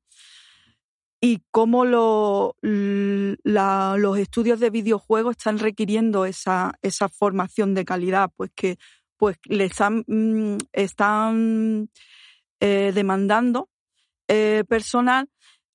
y 1.21 1.41
cómo 1.49 1.85
lo, 1.85 2.55
la, 2.61 3.95
los 3.97 4.19
estudios 4.19 4.59
de 4.59 4.69
videojuegos 4.69 5.37
están 5.37 5.57
requiriendo 5.57 6.25
esa, 6.25 6.75
esa 6.83 7.09
formación 7.09 7.73
de 7.73 7.83
calidad, 7.83 8.29
pues 8.37 8.51
que 8.53 8.77
pues 9.19 9.37
les 9.43 9.73
mm, 10.07 10.57
están 10.71 11.89
eh, 12.61 12.91
demandando 12.95 13.69
eh, 14.29 14.63
personal, 14.67 15.29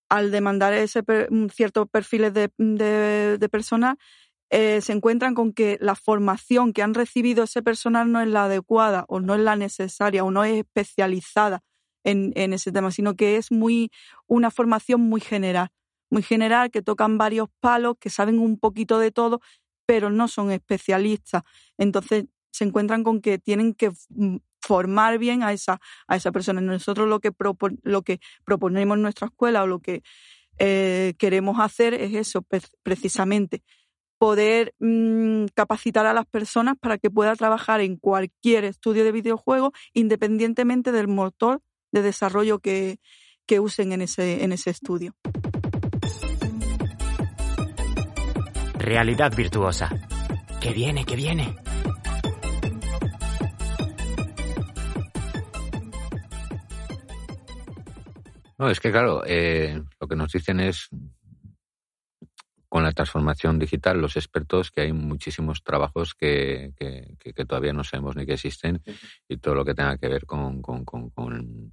al 0.08 0.30
demandar 0.30 0.72
ese 0.72 1.02
per, 1.02 1.30
mm, 1.30 1.48
ciertos 1.48 1.86
perfiles 1.90 2.32
de, 2.32 2.50
de, 2.56 3.36
de 3.38 3.48
personal, 3.50 3.98
eh, 4.50 4.80
se 4.80 4.92
encuentran 4.92 5.34
con 5.34 5.52
que 5.52 5.76
la 5.80 5.94
formación 5.94 6.72
que 6.72 6.82
han 6.82 6.94
recibido 6.94 7.44
ese 7.44 7.62
personal 7.62 8.10
no 8.10 8.20
es 8.20 8.28
la 8.28 8.44
adecuada 8.44 9.04
o 9.08 9.20
no 9.20 9.34
es 9.34 9.40
la 9.40 9.56
necesaria 9.56 10.24
o 10.24 10.30
no 10.30 10.42
es 10.44 10.58
especializada 10.58 11.60
en, 12.02 12.32
en 12.36 12.54
ese 12.54 12.72
tema, 12.72 12.90
sino 12.90 13.14
que 13.14 13.36
es 13.36 13.52
muy 13.52 13.90
una 14.26 14.50
formación 14.50 15.02
muy 15.02 15.20
general, 15.20 15.68
muy 16.10 16.22
general, 16.22 16.70
que 16.70 16.82
tocan 16.82 17.18
varios 17.18 17.48
palos, 17.60 17.96
que 18.00 18.08
saben 18.08 18.38
un 18.38 18.58
poquito 18.58 18.98
de 18.98 19.10
todo, 19.10 19.40
pero 19.86 20.08
no 20.08 20.28
son 20.28 20.50
especialistas. 20.50 21.42
Entonces 21.76 22.26
se 22.54 22.64
encuentran 22.64 23.02
con 23.02 23.20
que 23.20 23.38
tienen 23.38 23.74
que 23.74 23.90
mm, 24.10 24.36
formar 24.60 25.18
bien 25.18 25.42
a 25.42 25.52
esa, 25.52 25.80
a 26.06 26.14
esa 26.14 26.30
persona. 26.30 26.60
Nosotros 26.60 27.08
lo 27.08 27.18
que, 27.18 27.32
propon, 27.32 27.80
lo 27.82 28.02
que 28.02 28.20
proponemos 28.44 28.96
en 28.96 29.02
nuestra 29.02 29.26
escuela 29.26 29.64
o 29.64 29.66
lo 29.66 29.80
que 29.80 30.02
eh, 30.58 31.14
queremos 31.18 31.58
hacer 31.58 31.94
es 31.94 32.14
eso, 32.14 32.46
precisamente, 32.84 33.64
poder 34.18 34.72
mmm, 34.78 35.46
capacitar 35.52 36.06
a 36.06 36.14
las 36.14 36.26
personas 36.26 36.76
para 36.80 36.96
que 36.96 37.10
puedan 37.10 37.36
trabajar 37.36 37.80
en 37.80 37.96
cualquier 37.96 38.64
estudio 38.64 39.02
de 39.02 39.10
videojuegos 39.10 39.72
independientemente 39.92 40.92
del 40.92 41.08
motor 41.08 41.60
de 41.90 42.02
desarrollo 42.02 42.60
que, 42.60 42.98
que 43.46 43.58
usen 43.58 43.90
en 43.90 44.02
ese, 44.02 44.44
en 44.44 44.52
ese 44.52 44.70
estudio. 44.70 45.16
Realidad 48.78 49.34
virtuosa. 49.34 49.90
Que 50.60 50.72
viene, 50.72 51.04
que 51.04 51.16
viene. 51.16 51.56
No, 58.58 58.68
es 58.70 58.80
que 58.80 58.90
claro, 58.90 59.22
eh, 59.26 59.82
lo 60.00 60.08
que 60.08 60.16
nos 60.16 60.32
dicen 60.32 60.60
es 60.60 60.88
con 62.68 62.82
la 62.82 62.92
transformación 62.92 63.58
digital, 63.58 64.00
los 64.00 64.16
expertos, 64.16 64.70
que 64.70 64.80
hay 64.80 64.92
muchísimos 64.92 65.62
trabajos 65.62 66.14
que, 66.14 66.72
que, 66.76 67.16
que 67.32 67.44
todavía 67.44 67.72
no 67.72 67.84
sabemos 67.84 68.16
ni 68.16 68.26
que 68.26 68.34
existen 68.34 68.82
y 69.28 69.36
todo 69.36 69.54
lo 69.54 69.64
que 69.64 69.74
tenga 69.74 69.96
que 69.96 70.08
ver 70.08 70.26
con, 70.26 70.60
con, 70.60 70.84
con, 70.84 71.10
con 71.10 71.72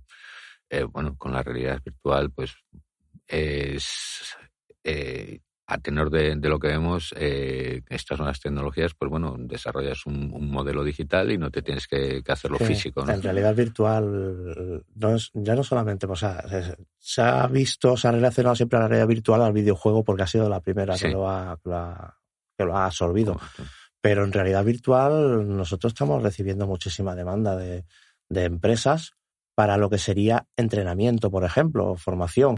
eh, 0.69 0.83
bueno, 0.83 1.17
con 1.17 1.33
la 1.33 1.43
realidad 1.43 1.81
virtual, 1.83 2.31
pues 2.31 2.55
es 3.27 4.37
eh, 4.83 5.39
a 5.71 5.77
tenor 5.77 6.09
de, 6.09 6.35
de, 6.35 6.49
lo 6.49 6.59
que 6.59 6.67
vemos, 6.67 7.15
eh, 7.17 7.81
estas 7.87 8.19
nuevas 8.19 8.41
tecnologías, 8.41 8.93
pues 8.93 9.09
bueno, 9.09 9.35
desarrollas 9.39 10.05
un, 10.05 10.29
un 10.33 10.51
modelo 10.51 10.83
digital 10.83 11.31
y 11.31 11.37
no 11.37 11.49
te 11.49 11.61
tienes 11.61 11.87
que, 11.87 12.21
que 12.21 12.31
hacerlo 12.31 12.57
sí, 12.57 12.65
físico. 12.65 13.05
¿no? 13.05 13.13
En 13.13 13.21
realidad 13.21 13.55
virtual, 13.55 14.83
no 14.95 15.15
es, 15.15 15.31
ya 15.33 15.55
no 15.55 15.63
solamente, 15.63 16.05
o 16.07 16.15
sea, 16.15 16.43
se 16.99 17.21
ha 17.21 17.47
visto, 17.47 17.95
se 17.95 18.09
ha 18.09 18.11
relacionado 18.11 18.53
siempre 18.55 18.77
a 18.77 18.81
la 18.81 18.87
realidad 18.89 19.07
virtual 19.07 19.41
al 19.41 19.53
videojuego 19.53 20.03
porque 20.03 20.23
ha 20.23 20.27
sido 20.27 20.49
la 20.49 20.59
primera 20.59 20.97
sí. 20.97 21.05
que, 21.05 21.11
lo 21.11 21.29
ha, 21.29 21.57
que, 21.63 21.69
lo 21.69 21.75
ha, 21.77 22.17
que 22.57 22.65
lo 22.65 22.75
ha 22.75 22.85
absorbido. 22.87 23.35
Correcto. 23.35 23.63
Pero 24.01 24.25
en 24.25 24.33
realidad 24.33 24.65
virtual 24.65 25.55
nosotros 25.55 25.93
estamos 25.93 26.21
recibiendo 26.21 26.67
muchísima 26.67 27.15
demanda 27.15 27.55
de, 27.55 27.85
de 28.27 28.43
empresas 28.43 29.13
para 29.55 29.77
lo 29.77 29.89
que 29.89 29.97
sería 29.97 30.45
entrenamiento, 30.55 31.29
por 31.29 31.43
ejemplo, 31.43 31.95
formación, 31.95 32.57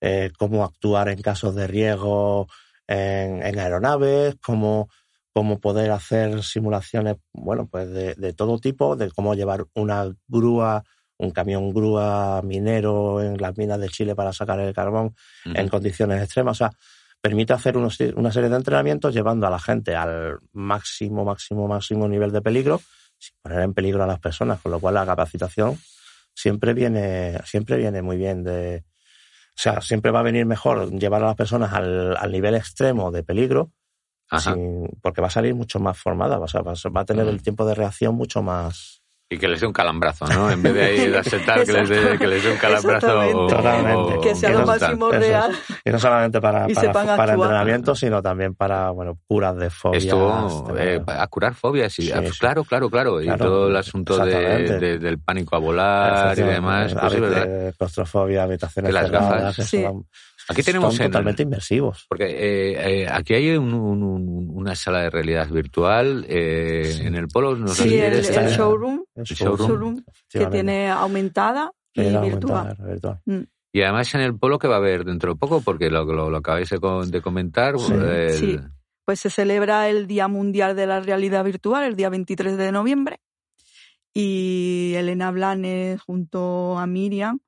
eh, 0.00 0.30
cómo 0.38 0.64
actuar 0.64 1.08
en 1.08 1.22
casos 1.22 1.54
de 1.54 1.66
riesgo 1.66 2.48
en, 2.88 3.58
aeronaves, 3.58 4.36
cómo, 4.44 4.88
cómo, 5.32 5.60
poder 5.60 5.90
hacer 5.92 6.42
simulaciones, 6.42 7.16
bueno, 7.32 7.68
pues 7.70 7.90
de, 7.90 8.32
todo 8.32 8.58
tipo, 8.58 8.96
de 8.96 9.10
cómo 9.10 9.34
llevar 9.34 9.64
una 9.74 10.12
grúa, 10.26 10.84
un 11.18 11.30
camión 11.30 11.72
grúa 11.72 12.42
minero 12.42 13.22
en 13.22 13.36
las 13.38 13.56
minas 13.56 13.80
de 13.80 13.88
Chile 13.88 14.14
para 14.14 14.32
sacar 14.32 14.58
el 14.60 14.74
carbón 14.74 15.14
en 15.44 15.68
condiciones 15.68 16.22
extremas. 16.22 16.56
O 16.56 16.58
sea, 16.58 16.72
permite 17.20 17.52
hacer 17.52 17.76
una 17.76 18.32
serie 18.32 18.50
de 18.50 18.56
entrenamientos 18.56 19.14
llevando 19.14 19.46
a 19.46 19.50
la 19.50 19.60
gente 19.60 19.94
al 19.94 20.38
máximo, 20.52 21.24
máximo, 21.24 21.68
máximo 21.68 22.08
nivel 22.08 22.32
de 22.32 22.42
peligro, 22.42 22.80
sin 23.16 23.36
poner 23.40 23.60
en 23.60 23.72
peligro 23.72 24.02
a 24.02 24.08
las 24.08 24.18
personas, 24.18 24.60
con 24.60 24.72
lo 24.72 24.80
cual 24.80 24.94
la 24.94 25.06
capacitación 25.06 25.78
siempre 26.34 26.74
viene, 26.74 27.38
siempre 27.44 27.76
viene 27.76 28.02
muy 28.02 28.16
bien 28.16 28.42
de, 28.42 28.84
o 29.56 29.60
sea, 29.60 29.80
siempre 29.80 30.10
va 30.10 30.20
a 30.20 30.24
venir 30.24 30.46
mejor 30.46 30.90
llevar 30.90 31.22
a 31.22 31.26
las 31.26 31.36
personas 31.36 31.72
al, 31.72 32.16
al 32.16 32.32
nivel 32.32 32.54
extremo 32.54 33.10
de 33.10 33.22
peligro, 33.22 33.72
porque 35.02 35.20
va 35.20 35.26
a 35.26 35.30
salir 35.30 35.54
mucho 35.54 35.78
más 35.78 35.98
formada, 35.98 36.38
va 36.38 36.46
a, 36.46 36.88
va 36.88 37.00
a 37.02 37.04
tener 37.04 37.28
el 37.28 37.42
tiempo 37.42 37.66
de 37.66 37.74
reacción 37.74 38.14
mucho 38.14 38.42
más, 38.42 39.01
y 39.32 39.38
que 39.38 39.48
les 39.48 39.60
dé 39.60 39.66
un 39.66 39.72
calambrazo, 39.72 40.26
¿no? 40.26 40.50
En 40.50 40.62
vez 40.62 40.74
de 40.74 41.40
tal, 41.46 41.64
que 41.64 41.72
les 41.72 41.88
dé, 41.88 42.18
que 42.18 42.26
les 42.26 42.42
dé 42.42 42.52
un 42.52 42.58
calambrazo. 42.58 43.46
Totalmente. 43.48 44.20
que 44.20 44.34
sea 44.34 44.50
lo 44.50 44.66
máximo 44.66 45.10
real. 45.10 45.52
Y 45.84 45.90
no 45.90 45.98
solamente 45.98 46.40
para, 46.40 46.66
para, 46.68 47.16
para 47.16 47.32
entrenamiento, 47.32 47.94
sino 47.94 48.22
también 48.22 48.54
para, 48.54 48.90
bueno, 48.90 49.18
curas 49.26 49.56
de 49.56 49.70
fobias. 49.70 50.04
Esto, 50.04 50.74
eh, 50.78 51.00
a 51.06 51.26
curar 51.28 51.54
fobias, 51.54 51.98
y, 51.98 52.10
claro, 52.38 52.64
claro, 52.64 52.90
claro. 52.90 53.22
Y 53.22 53.28
todo 53.38 53.68
el 53.68 53.76
asunto 53.76 54.22
de, 54.24 54.98
del 54.98 55.18
pánico 55.18 55.56
a 55.56 55.58
volar 55.58 56.38
y 56.38 56.42
demás. 56.42 56.94
Pues, 56.94 57.14
es 57.14 57.76
claustrofobia, 57.76 58.42
habitaciones 58.42 58.92
las 58.92 59.10
gafas. 59.10 59.74
Aquí 60.48 60.62
tenemos 60.62 60.96
totalmente 60.96 61.42
inmersivos. 61.42 62.06
Porque 62.08 62.24
eh, 62.24 63.02
eh, 63.02 63.08
aquí 63.10 63.34
hay 63.34 63.56
una 63.56 64.74
sala 64.74 65.02
de 65.02 65.10
realidad 65.10 65.48
virtual 65.48 66.26
eh, 66.28 67.00
en 67.02 67.14
el 67.14 67.28
polo. 67.28 67.56
No 67.56 67.68
sí, 67.68 67.98
el, 67.98 68.14
el, 68.14 68.22
showroom, 68.24 69.04
el 69.14 69.24
showroom, 69.24 70.04
que 70.28 70.46
tiene 70.46 70.90
aumentada 70.90 71.72
y 71.94 72.16
virtual. 72.16 72.76
Mm. 73.24 73.40
Y 73.74 73.82
además 73.82 74.14
en 74.14 74.20
el 74.20 74.38
polo 74.38 74.58
que 74.58 74.68
va 74.68 74.74
a 74.74 74.78
haber 74.78 75.04
dentro 75.04 75.32
de 75.32 75.38
poco, 75.38 75.62
porque 75.62 75.90
lo, 75.90 76.04
lo, 76.04 76.36
acabáis 76.36 76.68
de, 76.70 77.20
comentar. 77.22 77.74
Sí. 77.78 78.58
Pues 79.04 79.20
se 79.20 79.30
celebra 79.30 79.88
el 79.88 80.06
Día 80.06 80.28
Mundial 80.28 80.76
de 80.76 80.86
la 80.86 81.00
Realidad 81.00 81.44
Virtual, 81.44 81.84
el 81.84 81.96
día 81.96 82.08
23 82.08 82.56
de 82.56 82.70
noviembre. 82.70 83.20
Y 84.14 84.92
Elena 84.96 85.30
Blanes 85.30 86.02
junto 86.02 86.78
a 86.78 86.86
Miriam 86.86 87.40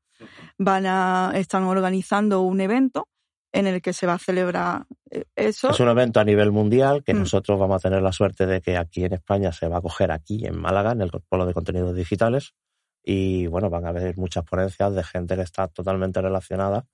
van 0.59 0.87
a, 0.87 1.33
están 1.35 1.65
organizando 1.65 2.43
un 2.43 2.61
evento 2.61 3.09
en 3.53 3.67
el 3.69 3.81
que 3.81 3.93
se 3.93 4.07
va 4.07 4.15
a 4.15 4.19
celebrar 4.19 4.87
eh, 5.11 5.25
eso. 5.37 5.71
Es 5.71 5.81
un 5.81 5.89
evento 5.89 6.21
a 6.21 6.25
nivel 6.25 6.51
mundial 6.51 7.05
que 7.05 7.15
mm. 7.15 7.19
nosotros 7.19 7.59
vamos 7.59 7.77
a 7.77 7.89
tener 7.89 8.03
la 8.03 8.13
suerte 8.13 8.47
de 8.47 8.61
que 8.61 8.77
aquí 8.77 9.05
en 9.05 9.15
España 9.15 9.53
se 9.53 9.69
va 9.69 9.79
a 9.79 9.81
coger 9.81 10.11
aquí 10.11 10.45
en 10.45 10.61
Málaga, 10.61 10.93
en 10.93 11.03
el 11.03 11.11
polo 11.29 11.47
de 11.47 11.55
contenidos 11.55 11.95
digitales. 11.95 12.55
Y 13.03 13.47
bueno, 13.47 13.71
van 13.71 13.87
a 13.87 13.91
haber 13.91 14.17
muchas 14.17 14.45
ponencias 14.45 14.95
de 14.95 15.05
gente 15.05 15.37
que 15.37 15.43
está 15.43 15.69
totalmente 15.69 16.21
relacionada 16.21 16.87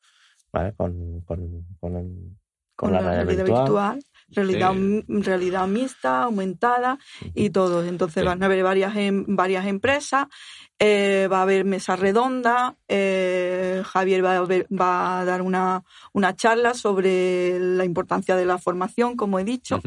con, 0.76 1.20
con, 1.20 1.66
con, 1.78 2.92
la, 2.92 3.00
realidad, 3.00 3.44
virtual 3.44 4.00
realidad, 4.32 4.74
realidad 5.08 5.66
mixta, 5.66 6.24
aumentada 6.24 6.98
y 7.34 7.50
todo. 7.50 7.84
Entonces 7.84 8.24
van 8.24 8.42
a 8.42 8.46
haber 8.46 8.62
varias, 8.62 8.96
em, 8.96 9.24
varias 9.28 9.66
empresas, 9.66 10.26
eh, 10.78 11.28
va 11.30 11.40
a 11.40 11.42
haber 11.42 11.64
mesa 11.64 11.94
redonda, 11.94 12.76
eh, 12.88 13.82
Javier 13.84 14.24
va 14.24 14.36
a, 14.36 14.42
va 14.42 15.20
a 15.20 15.24
dar 15.24 15.42
una, 15.42 15.82
una, 16.12 16.34
charla 16.34 16.72
sobre 16.72 17.58
la 17.60 17.84
importancia 17.84 18.34
de 18.34 18.46
la 18.46 18.56
formación, 18.56 19.14
como 19.14 19.38
he 19.38 19.44
dicho, 19.44 19.80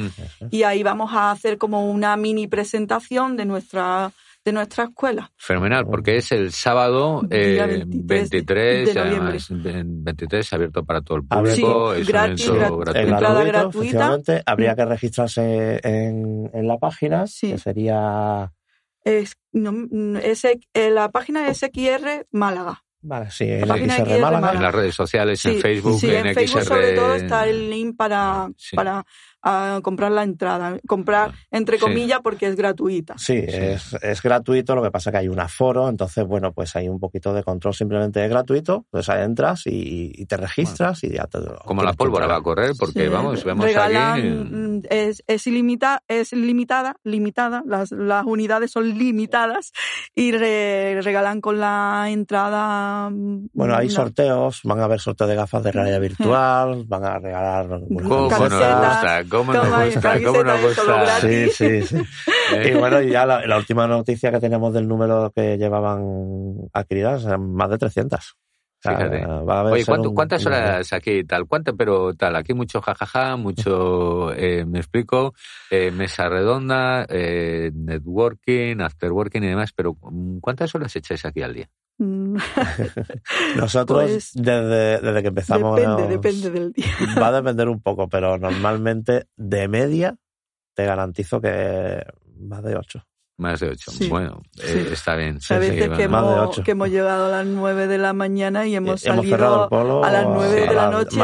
y 0.51 0.63
ahí 0.63 0.83
vamos 0.83 1.11
a 1.13 1.31
hacer 1.31 1.57
como 1.57 1.89
una 1.89 2.15
mini 2.15 2.47
presentación 2.47 3.35
de 3.37 3.45
nuestra 3.45 4.11
de 4.45 4.51
nuestra 4.51 4.85
escuela. 4.85 5.31
Fenomenal, 5.37 5.85
porque 5.85 6.17
es 6.17 6.31
el 6.31 6.51
sábado 6.51 7.21
23, 7.23 8.95
eh, 8.95 8.99
además 8.99 9.47
23 9.49 10.53
abierto 10.53 10.83
para 10.83 11.01
todo 11.01 11.17
el 11.19 11.23
público, 11.25 11.93
es 11.93 12.07
gratis, 12.07 12.49
gratuito, 12.49 13.45
gratuita. 13.45 14.19
Habría 14.45 14.75
que 14.75 14.85
registrarse 14.85 15.79
en, 15.83 16.49
en 16.53 16.67
la 16.67 16.77
página, 16.77 17.25
que 17.39 17.57
sería... 17.57 18.51
Es, 19.05 19.35
no, 19.51 20.17
es, 20.19 20.45
eh, 20.45 20.89
la 20.89 21.11
página 21.11 21.49
es 21.49 21.59
XR 21.59 22.25
Málaga. 22.31 22.83
Vale, 23.01 23.29
sí, 23.31 23.43
en 23.49 23.67
XR, 23.67 24.19
Málaga. 24.21 24.53
En 24.53 24.61
las 24.61 24.73
redes 24.73 24.95
sociales, 24.95 25.43
en 25.45 25.59
Facebook, 25.59 25.99
sí, 25.99 26.09
en, 26.09 26.33
Facebook 26.33 26.63
sobre 26.63 26.93
todo 26.93 27.13
está 27.15 27.45
el 27.45 27.69
link 27.69 27.97
para, 27.97 28.49
para 28.73 29.05
a 29.43 29.81
comprar 29.83 30.11
la 30.11 30.23
entrada. 30.23 30.77
Comprar, 30.87 31.33
entre 31.51 31.77
comillas, 31.77 32.21
porque 32.23 32.47
es 32.47 32.55
gratuita. 32.55 33.15
Sí, 33.17 33.43
Es, 33.45 33.93
es, 34.01 34.21
gratuito, 34.21 34.73
lo 34.73 34.81
que 34.81 34.89
pasa 34.89 35.11
que 35.11 35.17
hay 35.17 35.27
un 35.27 35.39
aforo, 35.39 35.89
entonces, 35.89 36.25
bueno, 36.25 36.53
pues 36.53 36.75
hay 36.77 36.87
un 36.87 36.99
poquito 36.99 37.33
de 37.33 37.43
control, 37.43 37.73
simplemente 37.73 38.23
es 38.23 38.29
gratuito, 38.29 38.85
pues 38.89 39.09
ahí 39.09 39.23
entras 39.23 39.63
y, 39.65 40.25
te 40.25 40.37
registras 40.37 41.03
y 41.03 41.09
ya 41.09 41.25
te... 41.27 41.39
Como 41.65 41.83
la 41.83 41.93
pólvora 41.93 42.25
va 42.25 42.37
a 42.37 42.41
correr, 42.41 42.71
porque 42.79 43.09
vamos, 43.09 43.43
vemos 43.43 43.65
aquí... 43.65 44.21
Mm, 44.23 44.83
es, 44.89 45.21
es, 45.27 45.47
ilimita, 45.47 46.01
es 46.07 46.31
limitada, 46.31 46.95
limitada, 47.03 47.63
las, 47.65 47.91
las 47.91 48.25
unidades 48.25 48.71
son 48.71 48.97
limitadas 48.97 49.73
y 50.15 50.31
regalan 50.31 51.41
con 51.41 51.59
la 51.59 52.05
entrada... 52.09 53.09
Mm, 53.09 53.49
bueno, 53.53 53.75
hay 53.75 53.89
sorteos, 53.89 54.61
van 54.63 54.79
a 54.79 54.85
haber 54.85 55.01
sorteos 55.01 55.29
de 55.29 55.35
gafas 55.35 55.63
de 55.63 55.71
realidad 55.73 55.99
virtual, 55.99 56.85
van 56.87 57.03
a 57.03 57.19
regalar... 57.19 57.67
Bueno, 57.89 58.29
¿Cómo 59.33 59.51
nos 59.51 59.85
gusta? 59.85 60.21
¿Cómo 60.23 60.43
nos 60.43 60.61
gusta? 60.61 61.19
Sí, 61.21 61.49
sí, 61.49 61.81
sí. 61.81 61.97
y 62.65 62.71
bueno, 62.75 63.01
y 63.01 63.09
ya 63.09 63.25
la, 63.25 63.57
última 63.57 63.87
noticia 63.87 64.31
que 64.31 64.39
tenemos 64.39 64.71
del 64.75 64.87
número 64.87 65.31
que 65.35 65.57
llevaban 65.57 66.69
adquiridas, 66.71 67.25
más 67.39 67.71
de 67.71 67.79
300. 67.79 68.37
Fíjate. 68.79 69.25
Oye, 69.25 69.85
¿cuántas 70.13 70.45
horas 70.45 70.93
aquí 70.93 71.23
tal? 71.23 71.47
¿Cuánto? 71.47 71.75
Pero 71.75 72.13
tal, 72.13 72.35
aquí 72.35 72.53
mucho 72.53 72.79
jajaja, 72.79 73.35
mucho, 73.35 74.31
eh, 74.37 74.65
me 74.65 74.77
explico, 74.79 75.33
eh, 75.71 75.89
mesa 75.89 76.29
redonda, 76.29 77.07
eh, 77.09 77.71
networking, 77.73 78.81
afterworking 78.81 79.43
y 79.45 79.47
demás, 79.47 79.71
pero 79.75 79.97
¿cuántas 80.41 80.75
horas 80.75 80.95
echáis 80.95 81.25
aquí 81.25 81.41
al 81.41 81.55
día? 81.55 81.69
Mm. 81.97 82.37
Nosotros, 83.57 84.03
pues 84.03 84.31
desde, 84.33 84.99
desde, 84.99 85.21
que 85.21 85.27
empezamos. 85.27 85.75
Depende, 85.75 86.07
depende 86.07 86.49
del 86.49 86.73
día. 86.73 86.85
Va 87.21 87.27
a 87.27 87.31
depender 87.31 87.69
un 87.69 87.81
poco, 87.81 88.09
pero 88.09 88.37
normalmente 88.37 89.27
de 89.37 89.67
media 89.67 90.15
te 90.73 90.85
garantizo 90.85 91.39
que 91.39 92.03
más 92.39 92.63
de 92.63 92.75
ocho. 92.75 93.05
Más 93.37 93.59
de 93.59 93.69
ocho. 93.69 93.91
bueno, 94.09 94.43
eh, 94.61 94.89
está 94.91 95.15
bien. 95.15 95.39
a 95.49 95.57
veces 95.57 95.89
que, 95.89 96.03
hemos, 96.03 96.59
que, 96.59 96.71
hemos, 96.71 96.89
llegado 96.89 97.25
a 97.25 97.29
las 97.29 97.45
nueve 97.47 97.87
de 97.87 97.97
la 97.97 98.13
mañana 98.13 98.67
y 98.67 98.75
hemos 98.75 99.01
salido 99.01 100.03
a 100.03 100.11
las 100.11 100.25
nueve 100.25 100.67
de 100.67 100.73
la 100.73 100.89
noche, 100.89 101.19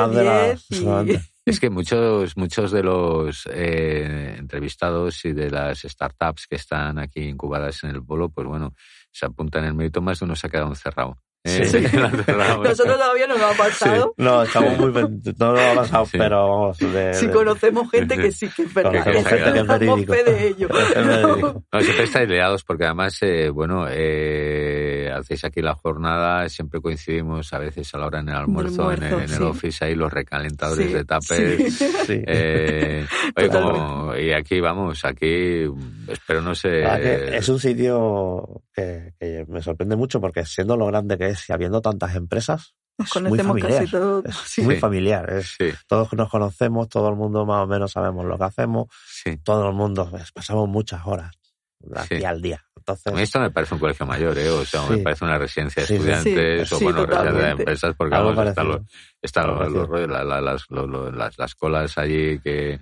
diez. 1.05 1.33
Es 1.45 1.59
que 1.59 1.71
muchos, 1.71 2.38
muchos 2.38 2.71
de 2.71 2.83
los 2.83 3.47
eh, 3.51 4.35
entrevistados 4.38 5.25
y 5.25 5.33
de 5.33 5.49
las 5.49 5.79
startups 5.79 6.45
que 6.47 6.57
están 6.57 6.99
aquí 6.99 7.21
incubadas 7.21 7.83
en 7.83 7.89
el 7.89 8.03
polo, 8.03 8.29
pues 8.29 8.45
bueno, 8.45 8.75
se 9.11 9.25
apuntan 9.25 9.63
en 9.63 9.69
el 9.69 9.75
mérito, 9.75 10.01
más 10.01 10.19
de 10.19 10.25
uno 10.25 10.35
se 10.35 10.47
ha 10.47 10.49
quedado 10.49 10.69
encerrado. 10.69 11.17
Eh, 11.45 11.65
sí. 11.65 11.77
Nosotros 11.97 12.97
todavía 12.97 13.27
no 13.27 13.37
nos 13.37 13.53
ha 13.53 13.57
pasado. 13.57 14.13
No, 14.17 14.43
estamos 14.43 14.77
muy 14.77 14.91
no 14.91 15.53
nos 15.53 15.59
ha 15.59 15.75
pasado, 15.75 16.07
pero 16.11 16.49
vamos. 16.49 16.77
Si 17.13 17.27
conocemos 17.29 17.89
gente 17.89 18.17
que 18.17 18.31
sí 18.31 18.49
que 18.49 18.63
es 18.63 18.73
verdad. 18.73 19.05
Que 19.05 19.23
gente 19.23 19.53
que 19.53 19.59
es 19.59 19.67
verídico. 19.67 20.13
Fe 20.13 20.23
de 20.23 20.47
ello. 20.49 20.67
no, 21.71 21.81
siempre 21.81 22.03
estáis 22.03 22.29
liados 22.29 22.63
porque 22.65 22.85
además, 22.85 23.17
eh, 23.21 23.49
bueno, 23.49 23.87
eh, 23.89 24.78
hacéis 25.19 25.43
aquí 25.45 25.61
la 25.61 25.75
jornada, 25.75 26.47
siempre 26.49 26.81
coincidimos 26.81 27.51
a 27.53 27.59
veces 27.59 27.93
a 27.93 27.97
la 27.97 28.07
hora 28.07 28.19
en 28.19 28.29
el 28.29 28.35
almuerzo, 28.35 28.91
en, 28.91 29.03
el 29.03 29.43
office, 29.43 29.85
ahí 29.85 29.95
los 29.95 30.11
recalentadores 30.11 30.93
de 30.93 31.05
tapes. 31.05 31.81
Eh, 32.09 33.05
como, 33.51 34.15
y 34.15 34.31
aquí 34.31 34.59
vamos, 34.59 35.05
aquí 35.05 35.65
espero 36.07 36.41
no 36.41 36.55
sé. 36.55 36.83
Es 37.35 37.47
un 37.49 37.59
sitio 37.59 38.63
que, 38.73 39.13
que 39.19 39.45
me 39.47 39.61
sorprende 39.61 39.95
mucho 39.95 40.19
porque 40.19 40.45
siendo 40.45 40.75
lo 40.75 40.88
grande 40.88 41.17
que 41.17 41.29
y 41.47 41.51
habiendo 41.53 41.81
tantas 41.81 42.15
empresas, 42.15 42.75
nos 42.99 43.09
conocemos 43.11 43.53
muy 43.53 43.61
casi 43.61 43.88
todos. 43.88 44.25
Es 44.25 44.65
muy 44.65 44.75
familiar. 44.75 45.41
Todos 45.88 46.13
nos 46.13 46.29
conocemos, 46.29 46.89
todo 46.89 47.09
el 47.09 47.15
mundo 47.15 47.45
más 47.45 47.63
o 47.63 47.67
menos 47.67 47.93
sabemos 47.93 48.25
lo 48.25 48.38
que 48.38 48.43
hacemos. 48.43 48.88
Todo 49.43 49.69
el 49.69 49.73
mundo, 49.73 50.07
pues, 50.09 50.31
pasamos 50.31 50.67
muchas 50.67 51.01
horas. 51.05 51.31
Aquí 51.95 52.24
al 52.24 52.41
día. 52.41 52.63
Entonces, 52.75 53.07
a 53.07 53.12
mí 53.15 53.21
esto 53.21 53.39
me 53.39 53.51
parece 53.51 53.74
un 53.75 53.79
colegio 53.79 54.05
mayor, 54.05 54.38
¿eh? 54.38 54.50
o 54.50 54.65
sea, 54.65 54.81
me 54.89 54.98
Sí. 54.98 55.01
parece 55.03 55.25
una 55.25 55.38
residencia 55.38 55.83
de 55.83 55.88
Sí, 55.88 55.93
sí. 55.93 56.09
estudiantes 56.09 56.69
Sí, 56.69 56.75
o 56.75 56.77
sí, 56.79 56.83
bueno, 56.86 57.05
residencia 57.05 57.43
de 57.45 57.50
empresas 57.51 57.95
porque 57.98 58.15
Algo 58.15 58.29
vamos, 58.33 58.48
están, 58.48 58.67
los, 58.67 58.77
Algo 59.67 59.79
los- 59.81 59.89
los 59.89 60.09
la- 60.09 60.24
la- 60.24 60.41
las, 60.41 60.65
las, 60.69 61.38
las 61.38 61.55
colas 61.55 61.98
allí 61.98 62.39
que 62.39 62.79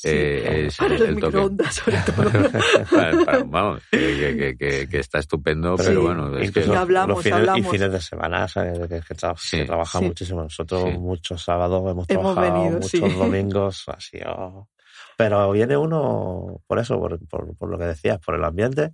Sí, 0.00 0.10
eh, 0.10 0.66
es 0.66 0.76
para 0.76 0.94
el, 0.94 1.02
el 1.02 1.08
el 1.08 1.14
microondas, 1.16 1.74
sobre 1.74 1.96
todo. 2.06 2.22
Para- 2.90 3.24
para- 3.24 3.42
vamos, 3.44 3.82
que, 3.90 3.98
que- 3.98 4.56
que- 4.56 4.88
que- 4.88 4.98
está 5.00 5.18
estupendo, 5.18 5.74
Pero 5.76 5.88
pero 5.88 6.00
Sí. 6.00 6.06
bueno, 6.06 6.38
es 6.38 6.52
que 6.52 6.60
Y 6.60 6.72
hablamos, 6.72 7.16
los 7.16 7.24
fines, 7.24 7.38
hablamos. 7.40 7.66
Y 7.66 7.70
fines 7.70 7.92
de 7.92 8.00
semana, 8.00 8.46
¿sabes? 8.46 8.78
que, 8.78 8.86
que 9.00 9.14
tra- 9.16 9.34
Sí. 9.36 9.56
que 9.56 9.64
trabaja 9.64 9.98
Sí. 9.98 10.04
muchísimo. 10.04 10.42
Nosotros 10.44 10.84
Sí. 10.84 10.98
muchos 10.98 11.42
sábados 11.42 11.80
hemos, 11.90 12.08
Hemos 12.08 12.34
trabajado, 12.34 12.40
venido, 12.54 12.72
muchos 12.74 12.90
sí. 12.92 13.00
domingos, 13.18 13.84
ha 13.88 14.00
sido... 14.00 14.68
Pero 15.18 15.50
viene 15.50 15.76
uno, 15.76 16.62
por 16.68 16.78
eso, 16.78 16.96
por, 17.00 17.18
por, 17.26 17.56
por 17.56 17.68
lo 17.68 17.76
que 17.76 17.86
decías, 17.86 18.20
por 18.24 18.36
el 18.36 18.44
ambiente, 18.44 18.92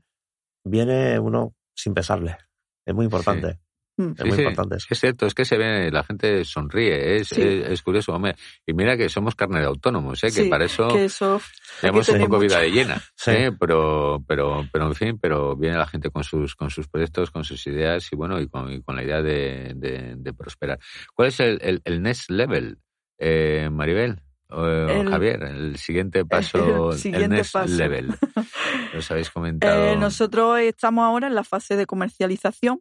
viene 0.64 1.18
uno 1.18 1.54
sin 1.76 1.92
pesarle. 1.92 2.38
Es 2.86 2.94
muy 2.94 3.04
importante. 3.04 3.58
Mm. 3.98 4.12
Es 4.12 4.16
Sí, 4.16 4.24
muy 4.24 4.32
sí, 4.32 4.42
importante 4.42 4.76
eso. 4.76 4.86
Es 4.90 4.98
cierto, 5.00 5.26
es 5.26 5.34
que 5.34 5.44
se 5.44 5.58
ve, 5.58 5.90
la 5.90 6.02
gente 6.02 6.42
sonríe, 6.46 7.16
es, 7.16 7.28
Sí. 7.28 7.42
es, 7.42 7.68
es 7.68 7.82
curioso, 7.82 8.14
hombre. 8.14 8.36
Y 8.66 8.72
mira 8.72 8.96
que 8.96 9.10
somos 9.10 9.34
carne 9.34 9.60
de 9.60 9.66
autónomos, 9.66 10.24
¿eh? 10.24 10.28
que 10.28 10.44
Sí, 10.44 10.48
para 10.48 10.64
eso 10.64 10.88
que 10.88 11.04
eso 11.04 11.36
aquí 11.82 11.88
un 11.88 11.92
poco 11.92 12.04
tenemos 12.12 12.40
vida 12.40 12.58
de 12.60 12.70
llena, 12.72 13.02
Sí. 13.16 13.30
¿eh? 13.32 13.52
pero, 13.60 14.24
pero, 14.26 14.66
pero 14.72 14.86
en 14.86 14.94
fin, 14.94 15.18
pero 15.20 15.54
viene 15.56 15.76
la 15.76 15.86
gente 15.86 16.08
con 16.10 16.24
sus, 16.24 16.56
con 16.56 16.70
sus 16.70 16.88
proyectos, 16.88 17.30
con 17.30 17.44
sus 17.44 17.64
ideas 17.66 18.10
y 18.10 18.16
bueno, 18.16 18.40
y 18.40 18.48
con, 18.48 18.72
y 18.72 18.82
con 18.82 18.96
la 18.96 19.04
idea 19.04 19.20
de, 19.20 19.74
de, 19.76 20.14
de 20.16 20.32
prosperar. 20.32 20.78
¿Cuál 21.14 21.28
es 21.28 21.38
el, 21.40 21.58
el, 21.62 21.82
el 21.84 22.00
next 22.02 22.30
level, 22.30 22.78
eh, 23.18 23.68
Maribel? 23.70 24.22
El- 24.50 25.10
Javier, 25.10 25.42
el 25.42 25.76
siguiente 25.78 26.24
paso, 26.26 26.92
el, 26.92 26.98
siguiente 26.98 27.28
next 27.28 27.52
paso. 27.52 27.74
level. 27.74 28.08
Nos 28.94 29.10
habéis 29.10 29.30
comentado. 29.30 29.84
Eh, 29.86 29.96
nosotros 29.96 30.58
estamos 30.60 31.04
ahora 31.04 31.26
en 31.26 31.34
la 31.34 31.44
fase 31.44 31.76
de 31.76 31.86
comercialización 31.86 32.80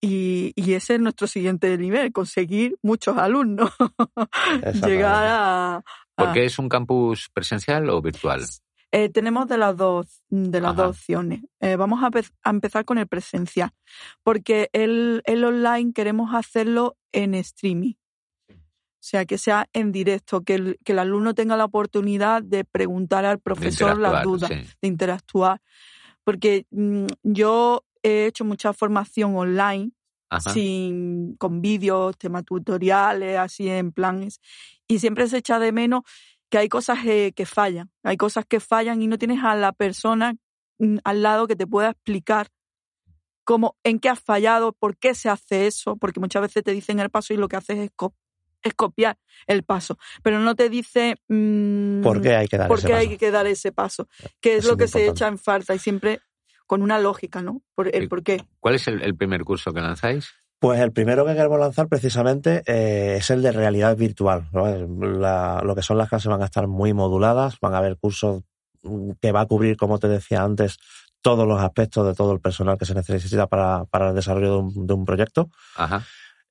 y, 0.00 0.52
y 0.54 0.74
ese 0.74 0.94
es 0.94 1.00
nuestro 1.00 1.26
siguiente 1.26 1.76
nivel, 1.78 2.12
conseguir 2.12 2.76
muchos 2.82 3.16
alumnos, 3.18 3.70
llegar 4.86 5.26
a... 5.26 5.76
a- 5.76 5.84
¿Por 6.14 6.32
qué 6.32 6.44
es 6.44 6.58
un 6.58 6.68
campus 6.68 7.28
presencial 7.32 7.88
o 7.90 8.00
virtual? 8.02 8.44
Eh, 8.90 9.08
tenemos 9.10 9.46
de 9.48 9.58
las 9.58 9.76
dos, 9.76 10.22
de 10.30 10.60
las 10.60 10.72
Ajá. 10.72 10.82
dos 10.84 10.96
opciones. 10.96 11.42
Eh, 11.60 11.76
vamos 11.76 12.02
a, 12.02 12.08
a 12.42 12.50
empezar 12.50 12.84
con 12.84 12.98
el 12.98 13.06
presencial, 13.06 13.70
porque 14.22 14.70
el, 14.72 15.22
el 15.26 15.44
online 15.44 15.92
queremos 15.92 16.34
hacerlo 16.34 16.96
en 17.12 17.34
streaming. 17.34 17.94
O 19.00 19.04
sea, 19.08 19.24
que 19.24 19.38
sea 19.38 19.68
en 19.72 19.92
directo, 19.92 20.42
que 20.42 20.54
el, 20.54 20.78
que 20.84 20.92
el 20.92 20.98
alumno 20.98 21.32
tenga 21.32 21.56
la 21.56 21.64
oportunidad 21.64 22.42
de 22.42 22.64
preguntar 22.64 23.24
al 23.24 23.38
profesor 23.38 23.96
las 23.96 24.24
dudas, 24.24 24.50
sí. 24.50 24.56
de 24.82 24.88
interactuar. 24.88 25.60
Porque 26.24 26.66
mm, 26.72 27.06
yo 27.22 27.84
he 28.02 28.26
hecho 28.26 28.44
mucha 28.44 28.72
formación 28.72 29.36
online 29.36 29.92
Ajá. 30.30 30.50
sin, 30.50 31.36
con 31.36 31.62
vídeos, 31.62 32.18
temas 32.18 32.44
tutoriales, 32.44 33.38
así 33.38 33.68
en 33.68 33.92
planes. 33.92 34.40
Y 34.88 34.98
siempre 34.98 35.28
se 35.28 35.38
echa 35.38 35.60
de 35.60 35.70
menos 35.70 36.02
que 36.50 36.58
hay 36.58 36.68
cosas 36.68 36.98
eh, 37.06 37.32
que 37.36 37.46
fallan. 37.46 37.90
Hay 38.02 38.16
cosas 38.16 38.44
que 38.46 38.58
fallan 38.58 39.00
y 39.00 39.06
no 39.06 39.16
tienes 39.16 39.44
a 39.44 39.54
la 39.54 39.72
persona 39.72 40.34
mm, 40.78 40.98
al 41.04 41.22
lado 41.22 41.46
que 41.46 41.56
te 41.56 41.68
pueda 41.68 41.90
explicar 41.90 42.48
cómo, 43.44 43.76
en 43.84 43.98
qué 43.98 44.08
has 44.08 44.20
fallado, 44.20 44.72
por 44.72 44.98
qué 44.98 45.14
se 45.14 45.30
hace 45.30 45.66
eso, 45.66 45.96
porque 45.96 46.20
muchas 46.20 46.42
veces 46.42 46.64
te 46.64 46.72
dicen 46.72 47.00
el 47.00 47.10
paso 47.10 47.32
y 47.32 47.36
lo 47.36 47.48
que 47.48 47.56
haces 47.56 47.78
es, 47.78 47.90
es 48.62 48.74
copiar 48.74 49.18
el 49.46 49.62
paso, 49.62 49.98
pero 50.22 50.38
no 50.40 50.54
te 50.54 50.68
dice 50.68 51.16
mm, 51.28 52.02
¿Por 52.02 52.20
qué 52.22 52.34
hay 52.36 52.48
que 52.48 52.58
dar 52.58 52.68
por 52.68 52.78
ese 52.78 52.86
qué 52.88 52.92
paso? 52.94 53.08
hay 53.08 53.16
que 53.16 53.30
dar 53.30 53.46
ese 53.46 53.72
paso, 53.72 54.08
que 54.40 54.56
es 54.56 54.64
lo 54.66 54.76
que 54.76 54.88
se 54.88 55.06
echa 55.06 55.28
en 55.28 55.38
falta 55.38 55.74
y 55.74 55.78
siempre 55.78 56.20
con 56.66 56.82
una 56.82 56.98
lógica, 56.98 57.40
¿no? 57.40 57.62
Por 57.74 57.94
el 57.94 58.08
por 58.08 58.22
qué. 58.22 58.44
¿Cuál 58.60 58.74
es 58.74 58.86
el, 58.88 59.00
el 59.02 59.16
primer 59.16 59.42
curso 59.44 59.72
que 59.72 59.80
lanzáis? 59.80 60.28
Pues 60.60 60.80
el 60.80 60.92
primero 60.92 61.24
que 61.24 61.34
queremos 61.34 61.58
lanzar 61.60 61.86
precisamente 61.88 62.62
eh, 62.66 63.14
es 63.18 63.30
el 63.30 63.42
de 63.42 63.52
realidad 63.52 63.96
virtual. 63.96 64.48
¿no? 64.52 64.66
La- 65.18 65.62
lo 65.64 65.74
que 65.76 65.82
son 65.82 65.96
las 65.98 66.08
clases 66.08 66.26
van 66.28 66.42
a 66.42 66.46
estar 66.46 66.66
muy 66.66 66.92
moduladas, 66.92 67.58
van 67.60 67.74
a 67.74 67.78
haber 67.78 67.96
cursos 67.96 68.42
mm, 68.82 69.12
que 69.22 69.30
va 69.32 69.42
a 69.42 69.46
cubrir, 69.46 69.76
como 69.76 69.98
te 69.98 70.08
decía 70.08 70.42
antes, 70.42 70.78
todos 71.22 71.46
los 71.48 71.60
aspectos 71.60 72.06
de 72.06 72.14
todo 72.14 72.32
el 72.32 72.40
personal 72.40 72.76
que 72.76 72.84
se 72.86 72.94
necesita 72.94 73.46
para, 73.46 73.84
para 73.86 74.08
el 74.10 74.14
desarrollo 74.16 74.52
de 74.52 74.58
un, 74.58 74.86
de 74.86 74.94
un 74.94 75.04
proyecto. 75.04 75.48
Ajá. 75.76 76.04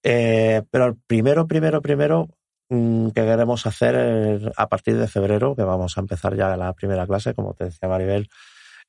Eh, 0.03 0.61
pero 0.71 0.85
el 0.85 0.95
primero, 1.07 1.47
primero, 1.47 1.81
primero 1.81 2.27
mm, 2.69 3.07
que 3.09 3.21
queremos 3.25 3.65
hacer 3.65 4.51
a 4.55 4.67
partir 4.69 4.97
de 4.97 5.07
febrero, 5.07 5.55
que 5.55 5.63
vamos 5.63 5.97
a 5.97 6.01
empezar 6.01 6.35
ya 6.35 6.55
la 6.55 6.73
primera 6.73 7.05
clase, 7.07 7.33
como 7.33 7.53
te 7.53 7.65
decía 7.65 7.89
Maribel, 7.89 8.29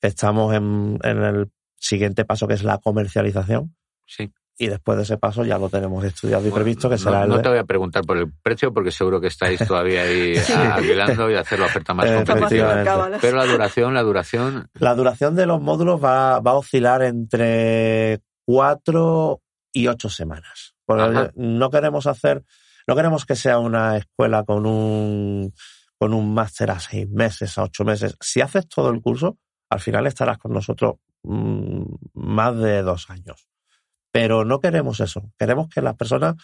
estamos 0.00 0.54
en, 0.54 0.98
en 1.02 1.22
el 1.24 1.50
siguiente 1.76 2.24
paso 2.24 2.46
que 2.46 2.54
es 2.54 2.62
la 2.64 2.78
comercialización 2.78 3.74
Sí. 4.06 4.32
y 4.58 4.68
después 4.68 4.96
de 4.96 5.04
ese 5.04 5.18
paso 5.18 5.44
ya 5.44 5.58
lo 5.58 5.68
tenemos 5.68 6.02
estudiado 6.04 6.46
y 6.46 6.50
previsto 6.50 6.88
que 6.88 6.94
no, 6.96 6.98
será 6.98 7.22
el 7.24 7.28
no 7.28 7.42
te 7.42 7.48
voy 7.50 7.58
a 7.58 7.64
preguntar 7.64 8.04
por 8.04 8.16
el 8.16 8.32
precio 8.42 8.72
porque 8.72 8.90
seguro 8.90 9.20
que 9.20 9.26
estáis 9.28 9.58
todavía 9.66 10.02
ahí 10.02 10.34
Sí. 10.38 10.52
alquilando 10.52 11.30
y 11.30 11.34
hacer 11.34 11.58
la 11.60 11.66
oferta 11.66 11.94
más 11.94 12.10
competitiva. 12.24 13.18
Pero 13.20 13.36
la 13.36 13.44
duración, 13.46 13.94
la 13.94 14.02
duración, 14.02 14.68
La 14.74 14.94
duración 14.94 15.36
de 15.36 15.46
los 15.46 15.60
módulos 15.60 16.02
va, 16.02 16.40
va 16.40 16.52
a 16.52 16.54
oscilar 16.54 17.02
entre 17.02 18.20
cuatro 18.44 19.40
y 19.78 19.86
ocho 19.86 20.08
semanas. 20.08 20.74
Porque 20.84 21.02
Ajá. 21.02 21.32
no 21.36 21.70
queremos 21.70 22.06
hacer, 22.06 22.44
no 22.86 22.96
queremos 22.96 23.24
que 23.24 23.36
sea 23.36 23.58
una 23.58 23.96
escuela 23.96 24.44
con 24.44 24.66
un, 24.66 25.52
con 25.98 26.14
un 26.14 26.34
máster 26.34 26.70
a 26.70 26.80
seis 26.80 27.08
meses, 27.08 27.56
a 27.58 27.62
ocho 27.64 27.84
meses. 27.84 28.16
Si 28.20 28.40
haces 28.40 28.68
todo 28.68 28.90
el 28.90 29.00
curso, 29.00 29.38
al 29.70 29.80
final 29.80 30.06
estarás 30.06 30.38
con 30.38 30.52
nosotros 30.52 30.96
mm, 31.22 31.82
más 32.14 32.56
de 32.56 32.82
dos 32.82 33.08
años. 33.10 33.46
Pero 34.10 34.44
no 34.44 34.58
queremos 34.58 34.98
eso. 35.00 35.30
Queremos 35.38 35.68
que 35.68 35.80
las 35.80 35.94
personas 35.94 36.34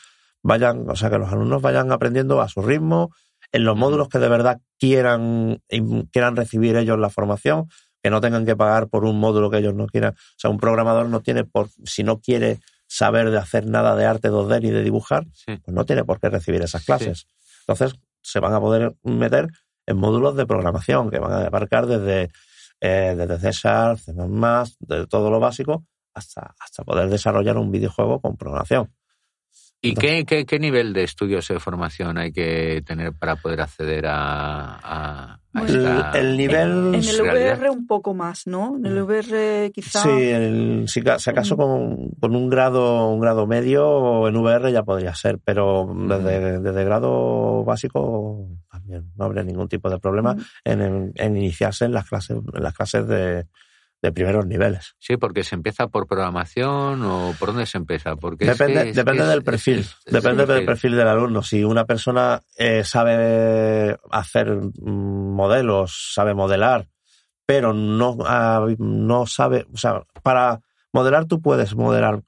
vayan, 0.43 0.89
o 0.89 0.95
sea, 0.95 1.11
que 1.11 1.19
los 1.19 1.33
alumnos 1.33 1.63
vayan 1.63 1.91
aprendiendo 1.91 2.41
a 2.41 2.49
su 2.49 2.63
ritmo, 2.63 3.11
en 3.51 3.65
los 3.65 3.77
módulos 3.77 4.09
que 4.09 4.19
de 4.19 4.29
verdad 4.29 4.61
quieran, 4.79 5.61
quieran 6.13 6.37
recibir 6.37 6.77
ellos 6.77 6.99
la 6.99 7.11
formación, 7.11 7.69
que 8.03 8.11
no 8.11 8.21
tengan 8.21 8.45
que 8.45 8.55
pagar 8.55 8.89
por 8.89 9.05
un 9.05 9.19
módulo 9.19 9.51
que 9.51 9.59
ellos 9.59 9.75
no 9.75 9.87
quieran. 9.87 10.13
O 10.13 10.37
sea, 10.37 10.51
un 10.51 10.59
programador 10.59 11.09
no 11.09 11.21
tiene 11.21 11.45
por, 11.45 11.71
si 11.85 12.05
no 12.05 12.21
quiere 12.21 12.61
saber 12.95 13.33
de 13.33 13.39
hacer 13.39 13.67
nada 13.67 13.97
de 13.97 14.07
arte 14.07 14.31
2D 14.31 14.63
ni 14.63 14.71
de 14.71 14.85
dibujar, 14.85 15.27
sí. 15.33 15.57
pues 15.57 15.75
no 15.75 15.85
tiene 15.85 16.05
por 16.05 16.21
qué 16.21 16.29
recibir 16.29 16.63
esas 16.63 16.85
clases. 16.85 17.27
Entonces, 17.63 17.99
se 18.23 18.39
van 18.39 18.55
a 18.55 18.61
poder 18.61 18.95
meter 19.03 19.49
en 19.85 19.97
módulos 19.97 20.37
de 20.37 20.47
programación 20.47 21.11
que 21.11 21.19
van 21.19 21.33
a 21.33 21.47
abarcar 21.47 21.87
desde, 21.89 22.31
eh, 22.81 23.17
desde 23.17 23.41
C 23.41 23.51
Sharp, 23.51 23.99
C++, 23.99 24.13
de 24.13 25.07
todo 25.09 25.29
lo 25.29 25.41
básico, 25.41 25.85
hasta, 26.15 26.55
hasta 26.61 26.85
poder 26.85 27.09
desarrollar 27.09 27.59
un 27.59 27.73
videojuego 27.73 28.21
con 28.21 28.37
programación. 28.37 28.95
¿Y 29.85 29.95
qué, 29.95 30.25
qué, 30.25 30.47
qué 30.47 30.59
nivel 30.59 30.93
de 30.93 31.05
estudios 31.05 31.47
de 31.49 31.61
formación 31.61 32.17
hay 32.19 32.33
que 32.33 32.83
tener 32.87 33.13
para 33.13 33.37
poder 33.37 33.61
acceder 33.61 34.07
a, 34.07 34.75
a, 34.77 35.35
a 35.35 35.41
Bueno, 35.53 35.67
El, 35.75 35.87
esta 35.99 36.19
el 36.19 36.37
nivel... 36.37 36.95
En 36.95 37.05
el. 37.05 37.21
VR 37.23 37.71
un 37.71 37.87
poco 37.87 38.15
más, 38.15 38.47
¿no? 38.47 38.77
En 38.79 38.87
el 38.87 39.03
VR 39.03 39.71
quizá... 39.75 40.03
Sí, 40.03 40.09
el- 40.11 40.85
si, 40.89 41.03
ca- 41.03 41.19
si 41.19 41.29
acaso 41.31 41.57
con, 41.57 42.11
con 42.21 42.35
un 42.35 42.49
grado 42.49 43.09
un 43.11 43.21
grado 43.21 43.47
medio 43.47 44.27
en 44.27 44.37
VR 44.37 44.73
ya 44.73 44.83
podría 44.85 45.15
ser, 45.15 45.39
pero 45.45 45.87
desde, 46.09 46.61
desde 46.61 46.85
grado 46.85 47.63
básico 47.65 48.49
también 48.71 49.13
no 49.17 49.25
habría 49.27 49.43
ningún 49.45 49.69
tipo 49.69 49.91
de 49.91 49.99
problema 49.99 50.35
Mm. 50.35 50.41
en, 50.65 50.81
en- 50.81 51.13
en 51.15 51.37
iniciarse 51.37 51.85
en 51.85 51.93
las 51.93 52.09
clases 52.09 52.39
en 52.55 52.63
las 52.63 52.73
clases 52.75 53.07
de, 53.07 53.45
de 54.05 54.13
primeros 54.13 54.45
niveles. 54.47 54.95
Sí, 54.99 55.17
porque 55.17 55.45
se 55.45 55.55
empieza 55.55 55.89
por 55.89 56.07
programación 56.07 57.03
o 57.03 57.33
por 57.39 57.49
dónde 57.49 57.65
se 57.65 57.79
empieza. 57.79 58.17
Porque 58.17 58.45
es 58.45 58.59
Depende, 58.59 58.85
que- 58.85 58.93
depende 58.93 59.23
es- 59.23 59.29
del 59.31 59.43
perfil, 59.43 59.79
es- 59.79 59.97
depende 60.05 60.45
del 60.45 60.67
perfil 60.67 60.95
del 60.95 61.09
alumno. 61.09 61.43
Si 61.43 61.65
una 61.65 61.87
persona 61.87 62.43
eh, 62.59 62.85
sabe 62.85 63.97
hacer 64.11 64.51
mm, 64.51 65.35
modelos, 65.35 66.13
sabe 66.15 66.35
modelar, 66.35 66.87
pero 67.47 67.73
no, 67.73 68.19
ah, 68.27 68.67
no 68.79 69.27
sabe, 69.27 69.67
o 69.73 69.77
sea, 69.79 70.03
para 70.23 70.61
modelar 70.93 71.25
tú 71.25 71.41
puedes 71.41 71.75
modelar 71.75 72.23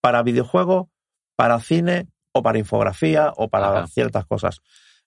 para 0.00 0.22
videojuego, 0.22 0.88
para 1.36 1.58
cine 1.60 2.06
o 2.32 2.42
para 2.42 2.58
infografía 2.58 3.32
o 3.36 3.48
para 3.48 3.70
Ajá. 3.70 3.86
ciertas 3.88 4.24
cosas. 4.24 4.60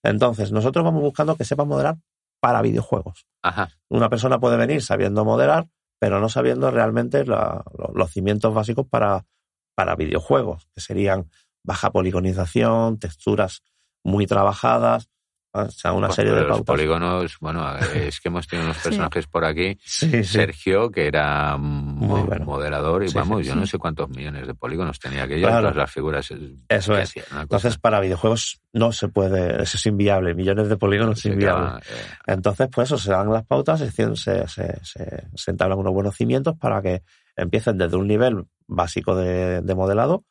Entonces, 0.04 0.52
nosotros 0.52 0.84
vamos 0.84 1.02
buscando 1.04 1.36
que 1.38 1.46
sepa 1.46 1.64
modelar 1.64 1.96
para 2.42 2.62
videojuegos. 2.62 3.26
Ajá. 3.44 3.70
Una 3.90 4.10
persona 4.10 4.40
puede 4.40 4.58
venir 4.58 4.82
sabiendo 4.82 5.24
modelar, 5.24 5.68
pero 6.02 6.20
no 6.20 6.30
sabiendo 6.30 6.72
realmente 6.72 7.24
la- 7.26 7.64
lo- 7.78 7.92
los 7.94 8.10
cimientos 8.12 8.56
básicos 8.56 8.88
para, 8.90 9.28
para 9.76 9.96
videojuegos, 9.96 10.68
que 10.74 10.82
serían 10.82 11.30
baja 11.64 11.92
poligonización, 11.92 12.98
texturas 12.98 13.62
muy 14.04 14.26
trabajadas, 14.26 15.10
O 15.54 15.70
sea, 15.70 15.92
una 15.92 16.10
serie 16.12 16.32
de 16.32 16.42
los 16.44 16.50
pautas. 16.60 16.66
polígonos, 16.66 17.38
bueno, 17.42 17.68
es 17.96 18.22
que 18.22 18.30
hemos 18.30 18.48
tenido 18.48 18.68
unos 18.70 18.78
personajes 18.82 19.28
por 19.28 19.44
aquí. 19.44 19.78
Sí, 19.84 20.10
sí. 20.10 20.24
Sergio, 20.24 20.90
que 20.90 21.08
era 21.08 21.58
Muy 21.58 22.22
bueno. 22.22 22.46
moderador, 22.46 23.04
y 23.04 23.10
Sí, 23.10 23.16
vamos, 23.18 23.42
sí, 23.42 23.48
yo 23.48 23.54
sí. 23.54 23.60
no 23.60 23.66
sé 23.66 23.78
cuántos 23.78 24.10
millones 24.10 24.48
de 24.48 24.54
polígonos 24.56 24.98
tenía 25.00 25.24
aquello, 25.24 25.48
Claro. 25.48 25.68
las, 25.68 25.76
las 25.76 25.92
figuras. 25.92 26.32
eh, 26.32 26.56
Eso 26.70 26.98
es. 26.98 27.14
Entonces, 27.40 27.78
para 27.78 28.00
videojuegos 28.00 28.62
no 28.72 28.92
se 28.94 29.10
puede, 29.10 29.62
eso 29.62 29.76
es 29.78 29.86
inviable, 29.86 30.34
millones 30.34 30.70
de 30.70 30.78
polígonos 30.78 31.20
es 31.20 31.26
inviable. 31.26 31.80
eh, 31.90 31.94
Entonces, 32.28 32.70
pues 32.72 32.88
eso, 32.90 32.98
se 32.98 33.12
dan 33.12 33.30
las 33.32 33.46
pautas, 33.46 33.80
se, 33.80 33.92
se, 33.92 34.16
se, 34.16 34.48
se, 34.86 35.28
se 35.36 35.52
entablan 35.52 35.80
unos 35.80 35.94
buenos 35.94 36.16
cimientos 36.16 36.56
para 36.58 36.82
que 36.82 37.04
empiecen 37.36 37.78
desde 37.78 37.98
un 37.98 38.08
nivel 38.08 38.46
básico 38.68 39.16
de, 39.16 39.62
de 39.62 39.76
modelado 39.76 40.24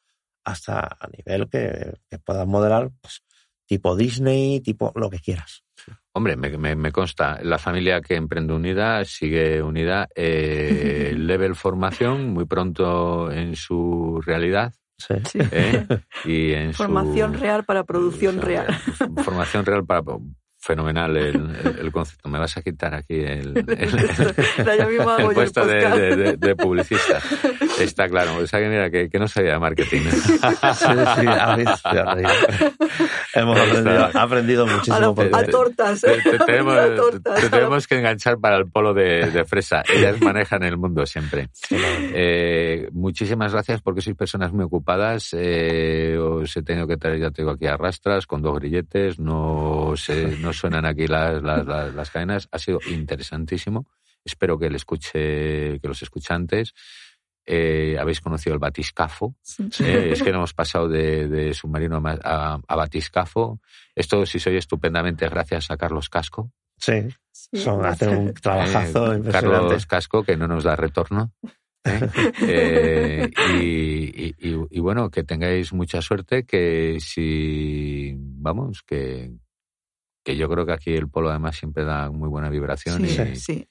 hasta 0.45 0.81
a 0.81 1.09
nivel 1.15 1.49
que, 1.51 1.93
que 2.09 2.19
puedas 2.19 2.47
modelar 2.47 2.91
pues, 3.03 3.23
tipo 3.71 3.95
Disney, 3.95 4.59
tipo 4.61 4.91
lo 4.97 5.09
que 5.09 5.21
quieras. 5.21 5.63
Hombre, 6.13 6.35
me, 6.37 6.51
me, 6.59 6.75
me 6.75 6.91
consta, 6.91 7.39
la 7.45 7.57
familia 7.57 8.01
que 8.01 8.17
emprende 8.17 8.53
unida 8.53 9.05
sigue 9.05 9.63
unida. 9.63 10.09
Eh, 10.17 11.15
level 11.17 11.55
formación, 11.55 12.31
muy 12.31 12.47
pronto 12.47 13.31
en 13.31 13.55
su 13.55 14.21
realidad. 14.27 14.75
Sí. 14.99 15.15
Sí. 15.25 15.39
¿eh? 15.53 15.87
Y 16.25 16.51
en 16.53 16.73
su- 16.73 16.79
Formación 16.83 17.35
real 17.35 17.65
para 17.65 17.85
producción 17.85 18.41
o 18.41 18.43
sea, 18.43 18.49
real. 18.49 18.67
Formación 19.25 19.65
real 19.65 19.87
para. 19.87 20.03
Fenomenal 20.63 21.17
el, 21.17 21.91
concepto. 21.91 22.29
Me 22.29 22.39
vas 22.39 22.55
a 22.57 22.63
quitar 22.63 22.95
aquí 22.95 23.15
el, 23.15 23.57
el- 23.67 25.35
puesto 25.35 25.65
de, 25.67 25.75
podcast. 25.81 25.97
de- 25.97 26.17
de- 26.17 26.37
de 26.37 26.57
publicista. 26.57 27.19
Está 27.81 28.09
claro. 28.09 28.37
O 28.37 28.47
sea 28.47 28.61
que 28.61 28.69
mira, 28.69 28.91
que, 28.91 29.09
que 29.09 29.19
no 29.19 29.27
sabía 29.27 29.53
de 29.55 29.59
marketing. 29.59 30.03
Sí, 30.03 30.37
sí, 30.39 31.27
a 31.27 31.57
digo. 31.57 32.29
Hemos 33.33 33.59
aprendido, 33.59 34.11
aprendido 34.15 34.63
A, 34.65 34.67
muchísimo 34.67 34.99
la- 35.01 35.15
por 35.15 35.31
a 35.35 35.47
tortas. 35.47 36.01
Te, 36.03 36.21
te 36.21 36.39
tenemos, 36.47 36.77
A 36.77 36.95
tortas. 36.95 37.41
te 37.41 37.49
tenemos 37.49 37.87
que 37.89 37.99
enganchar 37.99 38.39
para 38.39 38.57
el 38.59 38.71
polo 38.71 38.93
de, 38.93 39.31
de 39.31 39.45
fresa. 39.45 39.83
Ellas 39.93 40.21
manejan 40.21 40.63
el 40.63 40.77
mundo 40.77 41.07
siempre. 41.07 41.49
Eh, 41.71 42.89
muchísimas 42.93 43.53
gracias 43.53 43.81
porque 43.81 44.01
sois 44.03 44.17
personas 44.17 44.53
muy 44.53 44.65
ocupadas. 44.65 45.29
Eh, 45.33 46.19
os 46.19 46.55
he 46.57 46.63
tenido 46.63 46.87
que 46.87 46.97
traer, 46.97 47.19
ya 47.19 47.31
tengo 47.31 47.53
aquí 47.53 47.67
a 47.67 47.77
rastras 47.77 48.27
con 48.27 48.43
dos 48.43 48.59
grilletes. 48.59 49.19
No, 49.19 49.95
se, 49.97 50.37
no 50.39 50.50
suenan 50.53 50.85
aquí 50.87 51.07
las, 51.07 51.43
las, 51.43 51.67
las, 51.67 51.95
las 51.95 52.11
cadenas. 52.11 52.49
Ha 52.53 52.59
sido 52.59 52.79
interesantísimo. 52.91 53.87
Espero 54.25 54.59
que, 54.59 54.67
el 54.67 54.75
escuche, 54.75 55.81
que 55.81 55.89
los 55.89 56.03
escuchantes 56.03 56.75
eh, 57.47 57.97
habéis 57.99 58.21
conocido 58.21 58.55
el 58.55 58.61
batiscafo. 58.61 59.35
Eh, 59.81 60.11
es 60.13 60.23
que 60.23 60.31
no 60.31 60.39
hemos 60.39 60.55
pasado 60.55 60.89
de, 60.89 61.27
de 61.29 61.55
submarino 61.55 61.97
a, 62.05 62.19
a, 62.23 62.61
a 62.69 62.77
batiscafo. 62.77 63.61
Esto, 63.95 64.27
si 64.27 64.39
soy 64.39 64.57
estupendamente, 64.57 65.29
gracias 65.29 65.71
a 65.71 65.77
Carlos 65.77 66.09
Casco. 66.09 66.53
Sí, 66.77 67.09
Sí. 67.33 67.59
son, 67.59 67.85
hacen 67.87 68.17
un 68.17 68.35
trabajazo 68.35 69.13
Eh, 69.13 69.17
impresionante. 69.17 69.59
Carlos 69.67 69.87
Casco, 69.87 70.23
que 70.23 70.37
no 70.37 70.47
nos 70.49 70.65
da 70.65 70.77
retorno. 70.77 71.33
¿eh? 71.43 71.51
Eh, 72.43 73.31
y, 73.55 74.27
y- 74.27 74.35
y- 74.39 74.67
y 74.71 74.81
bueno, 74.81 75.11
que 75.11 75.25
tengáis 75.25 75.73
mucha 75.73 76.03
suerte, 76.03 76.45
que 76.45 76.99
si, 77.01 78.13
vamos, 78.17 78.83
que, 78.87 79.31
que 80.31 80.37
yo 80.37 80.49
creo 80.49 80.65
que 80.67 80.73
aquí 80.73 80.95
el 80.95 81.09
polo 81.09 81.31
además 81.31 81.57
siempre 81.57 81.85
da 81.85 82.11
muy 82.11 82.29
buena 82.29 82.49
vibración 82.49 83.05
Sí, 83.07 83.21
y, 83.33 83.37
sí. 83.37 83.69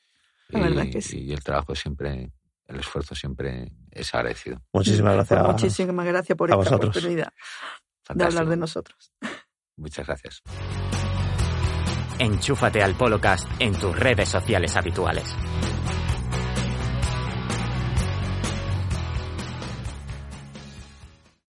la 0.49 0.59
verdad 0.61 0.83
y- 0.83 0.89
que 0.91 1.01
sí. 1.01 1.19
y 1.21 1.31
el 1.33 1.43
trabajo 1.43 1.73
siempre, 1.75 2.31
el 2.67 2.79
esfuerzo 2.79 3.15
siempre 3.15 3.71
es 3.91 4.13
agradecido. 4.13 4.61
Muchísimas 4.73 5.13
gracias. 5.15 5.39
Pues 5.43 5.53
muchísimas 5.53 6.05
gracias 6.05 6.37
por 6.37 6.49
a 6.51 6.53
esta 6.53 6.57
vosotros. 6.57 6.89
oportunidad 6.89 7.33
de 8.13 8.23
hablar 8.23 8.47
de 8.47 8.57
nosotros. 8.57 9.11
Muchas 9.77 10.05
gracias. 10.07 10.41
Enchúfate 12.19 12.83
al 12.83 12.95
Polocast 12.95 13.47
en 13.59 13.73
tus 13.73 13.97
redes 13.97 14.27
sociales 14.27 14.75
habituales. 14.75 15.33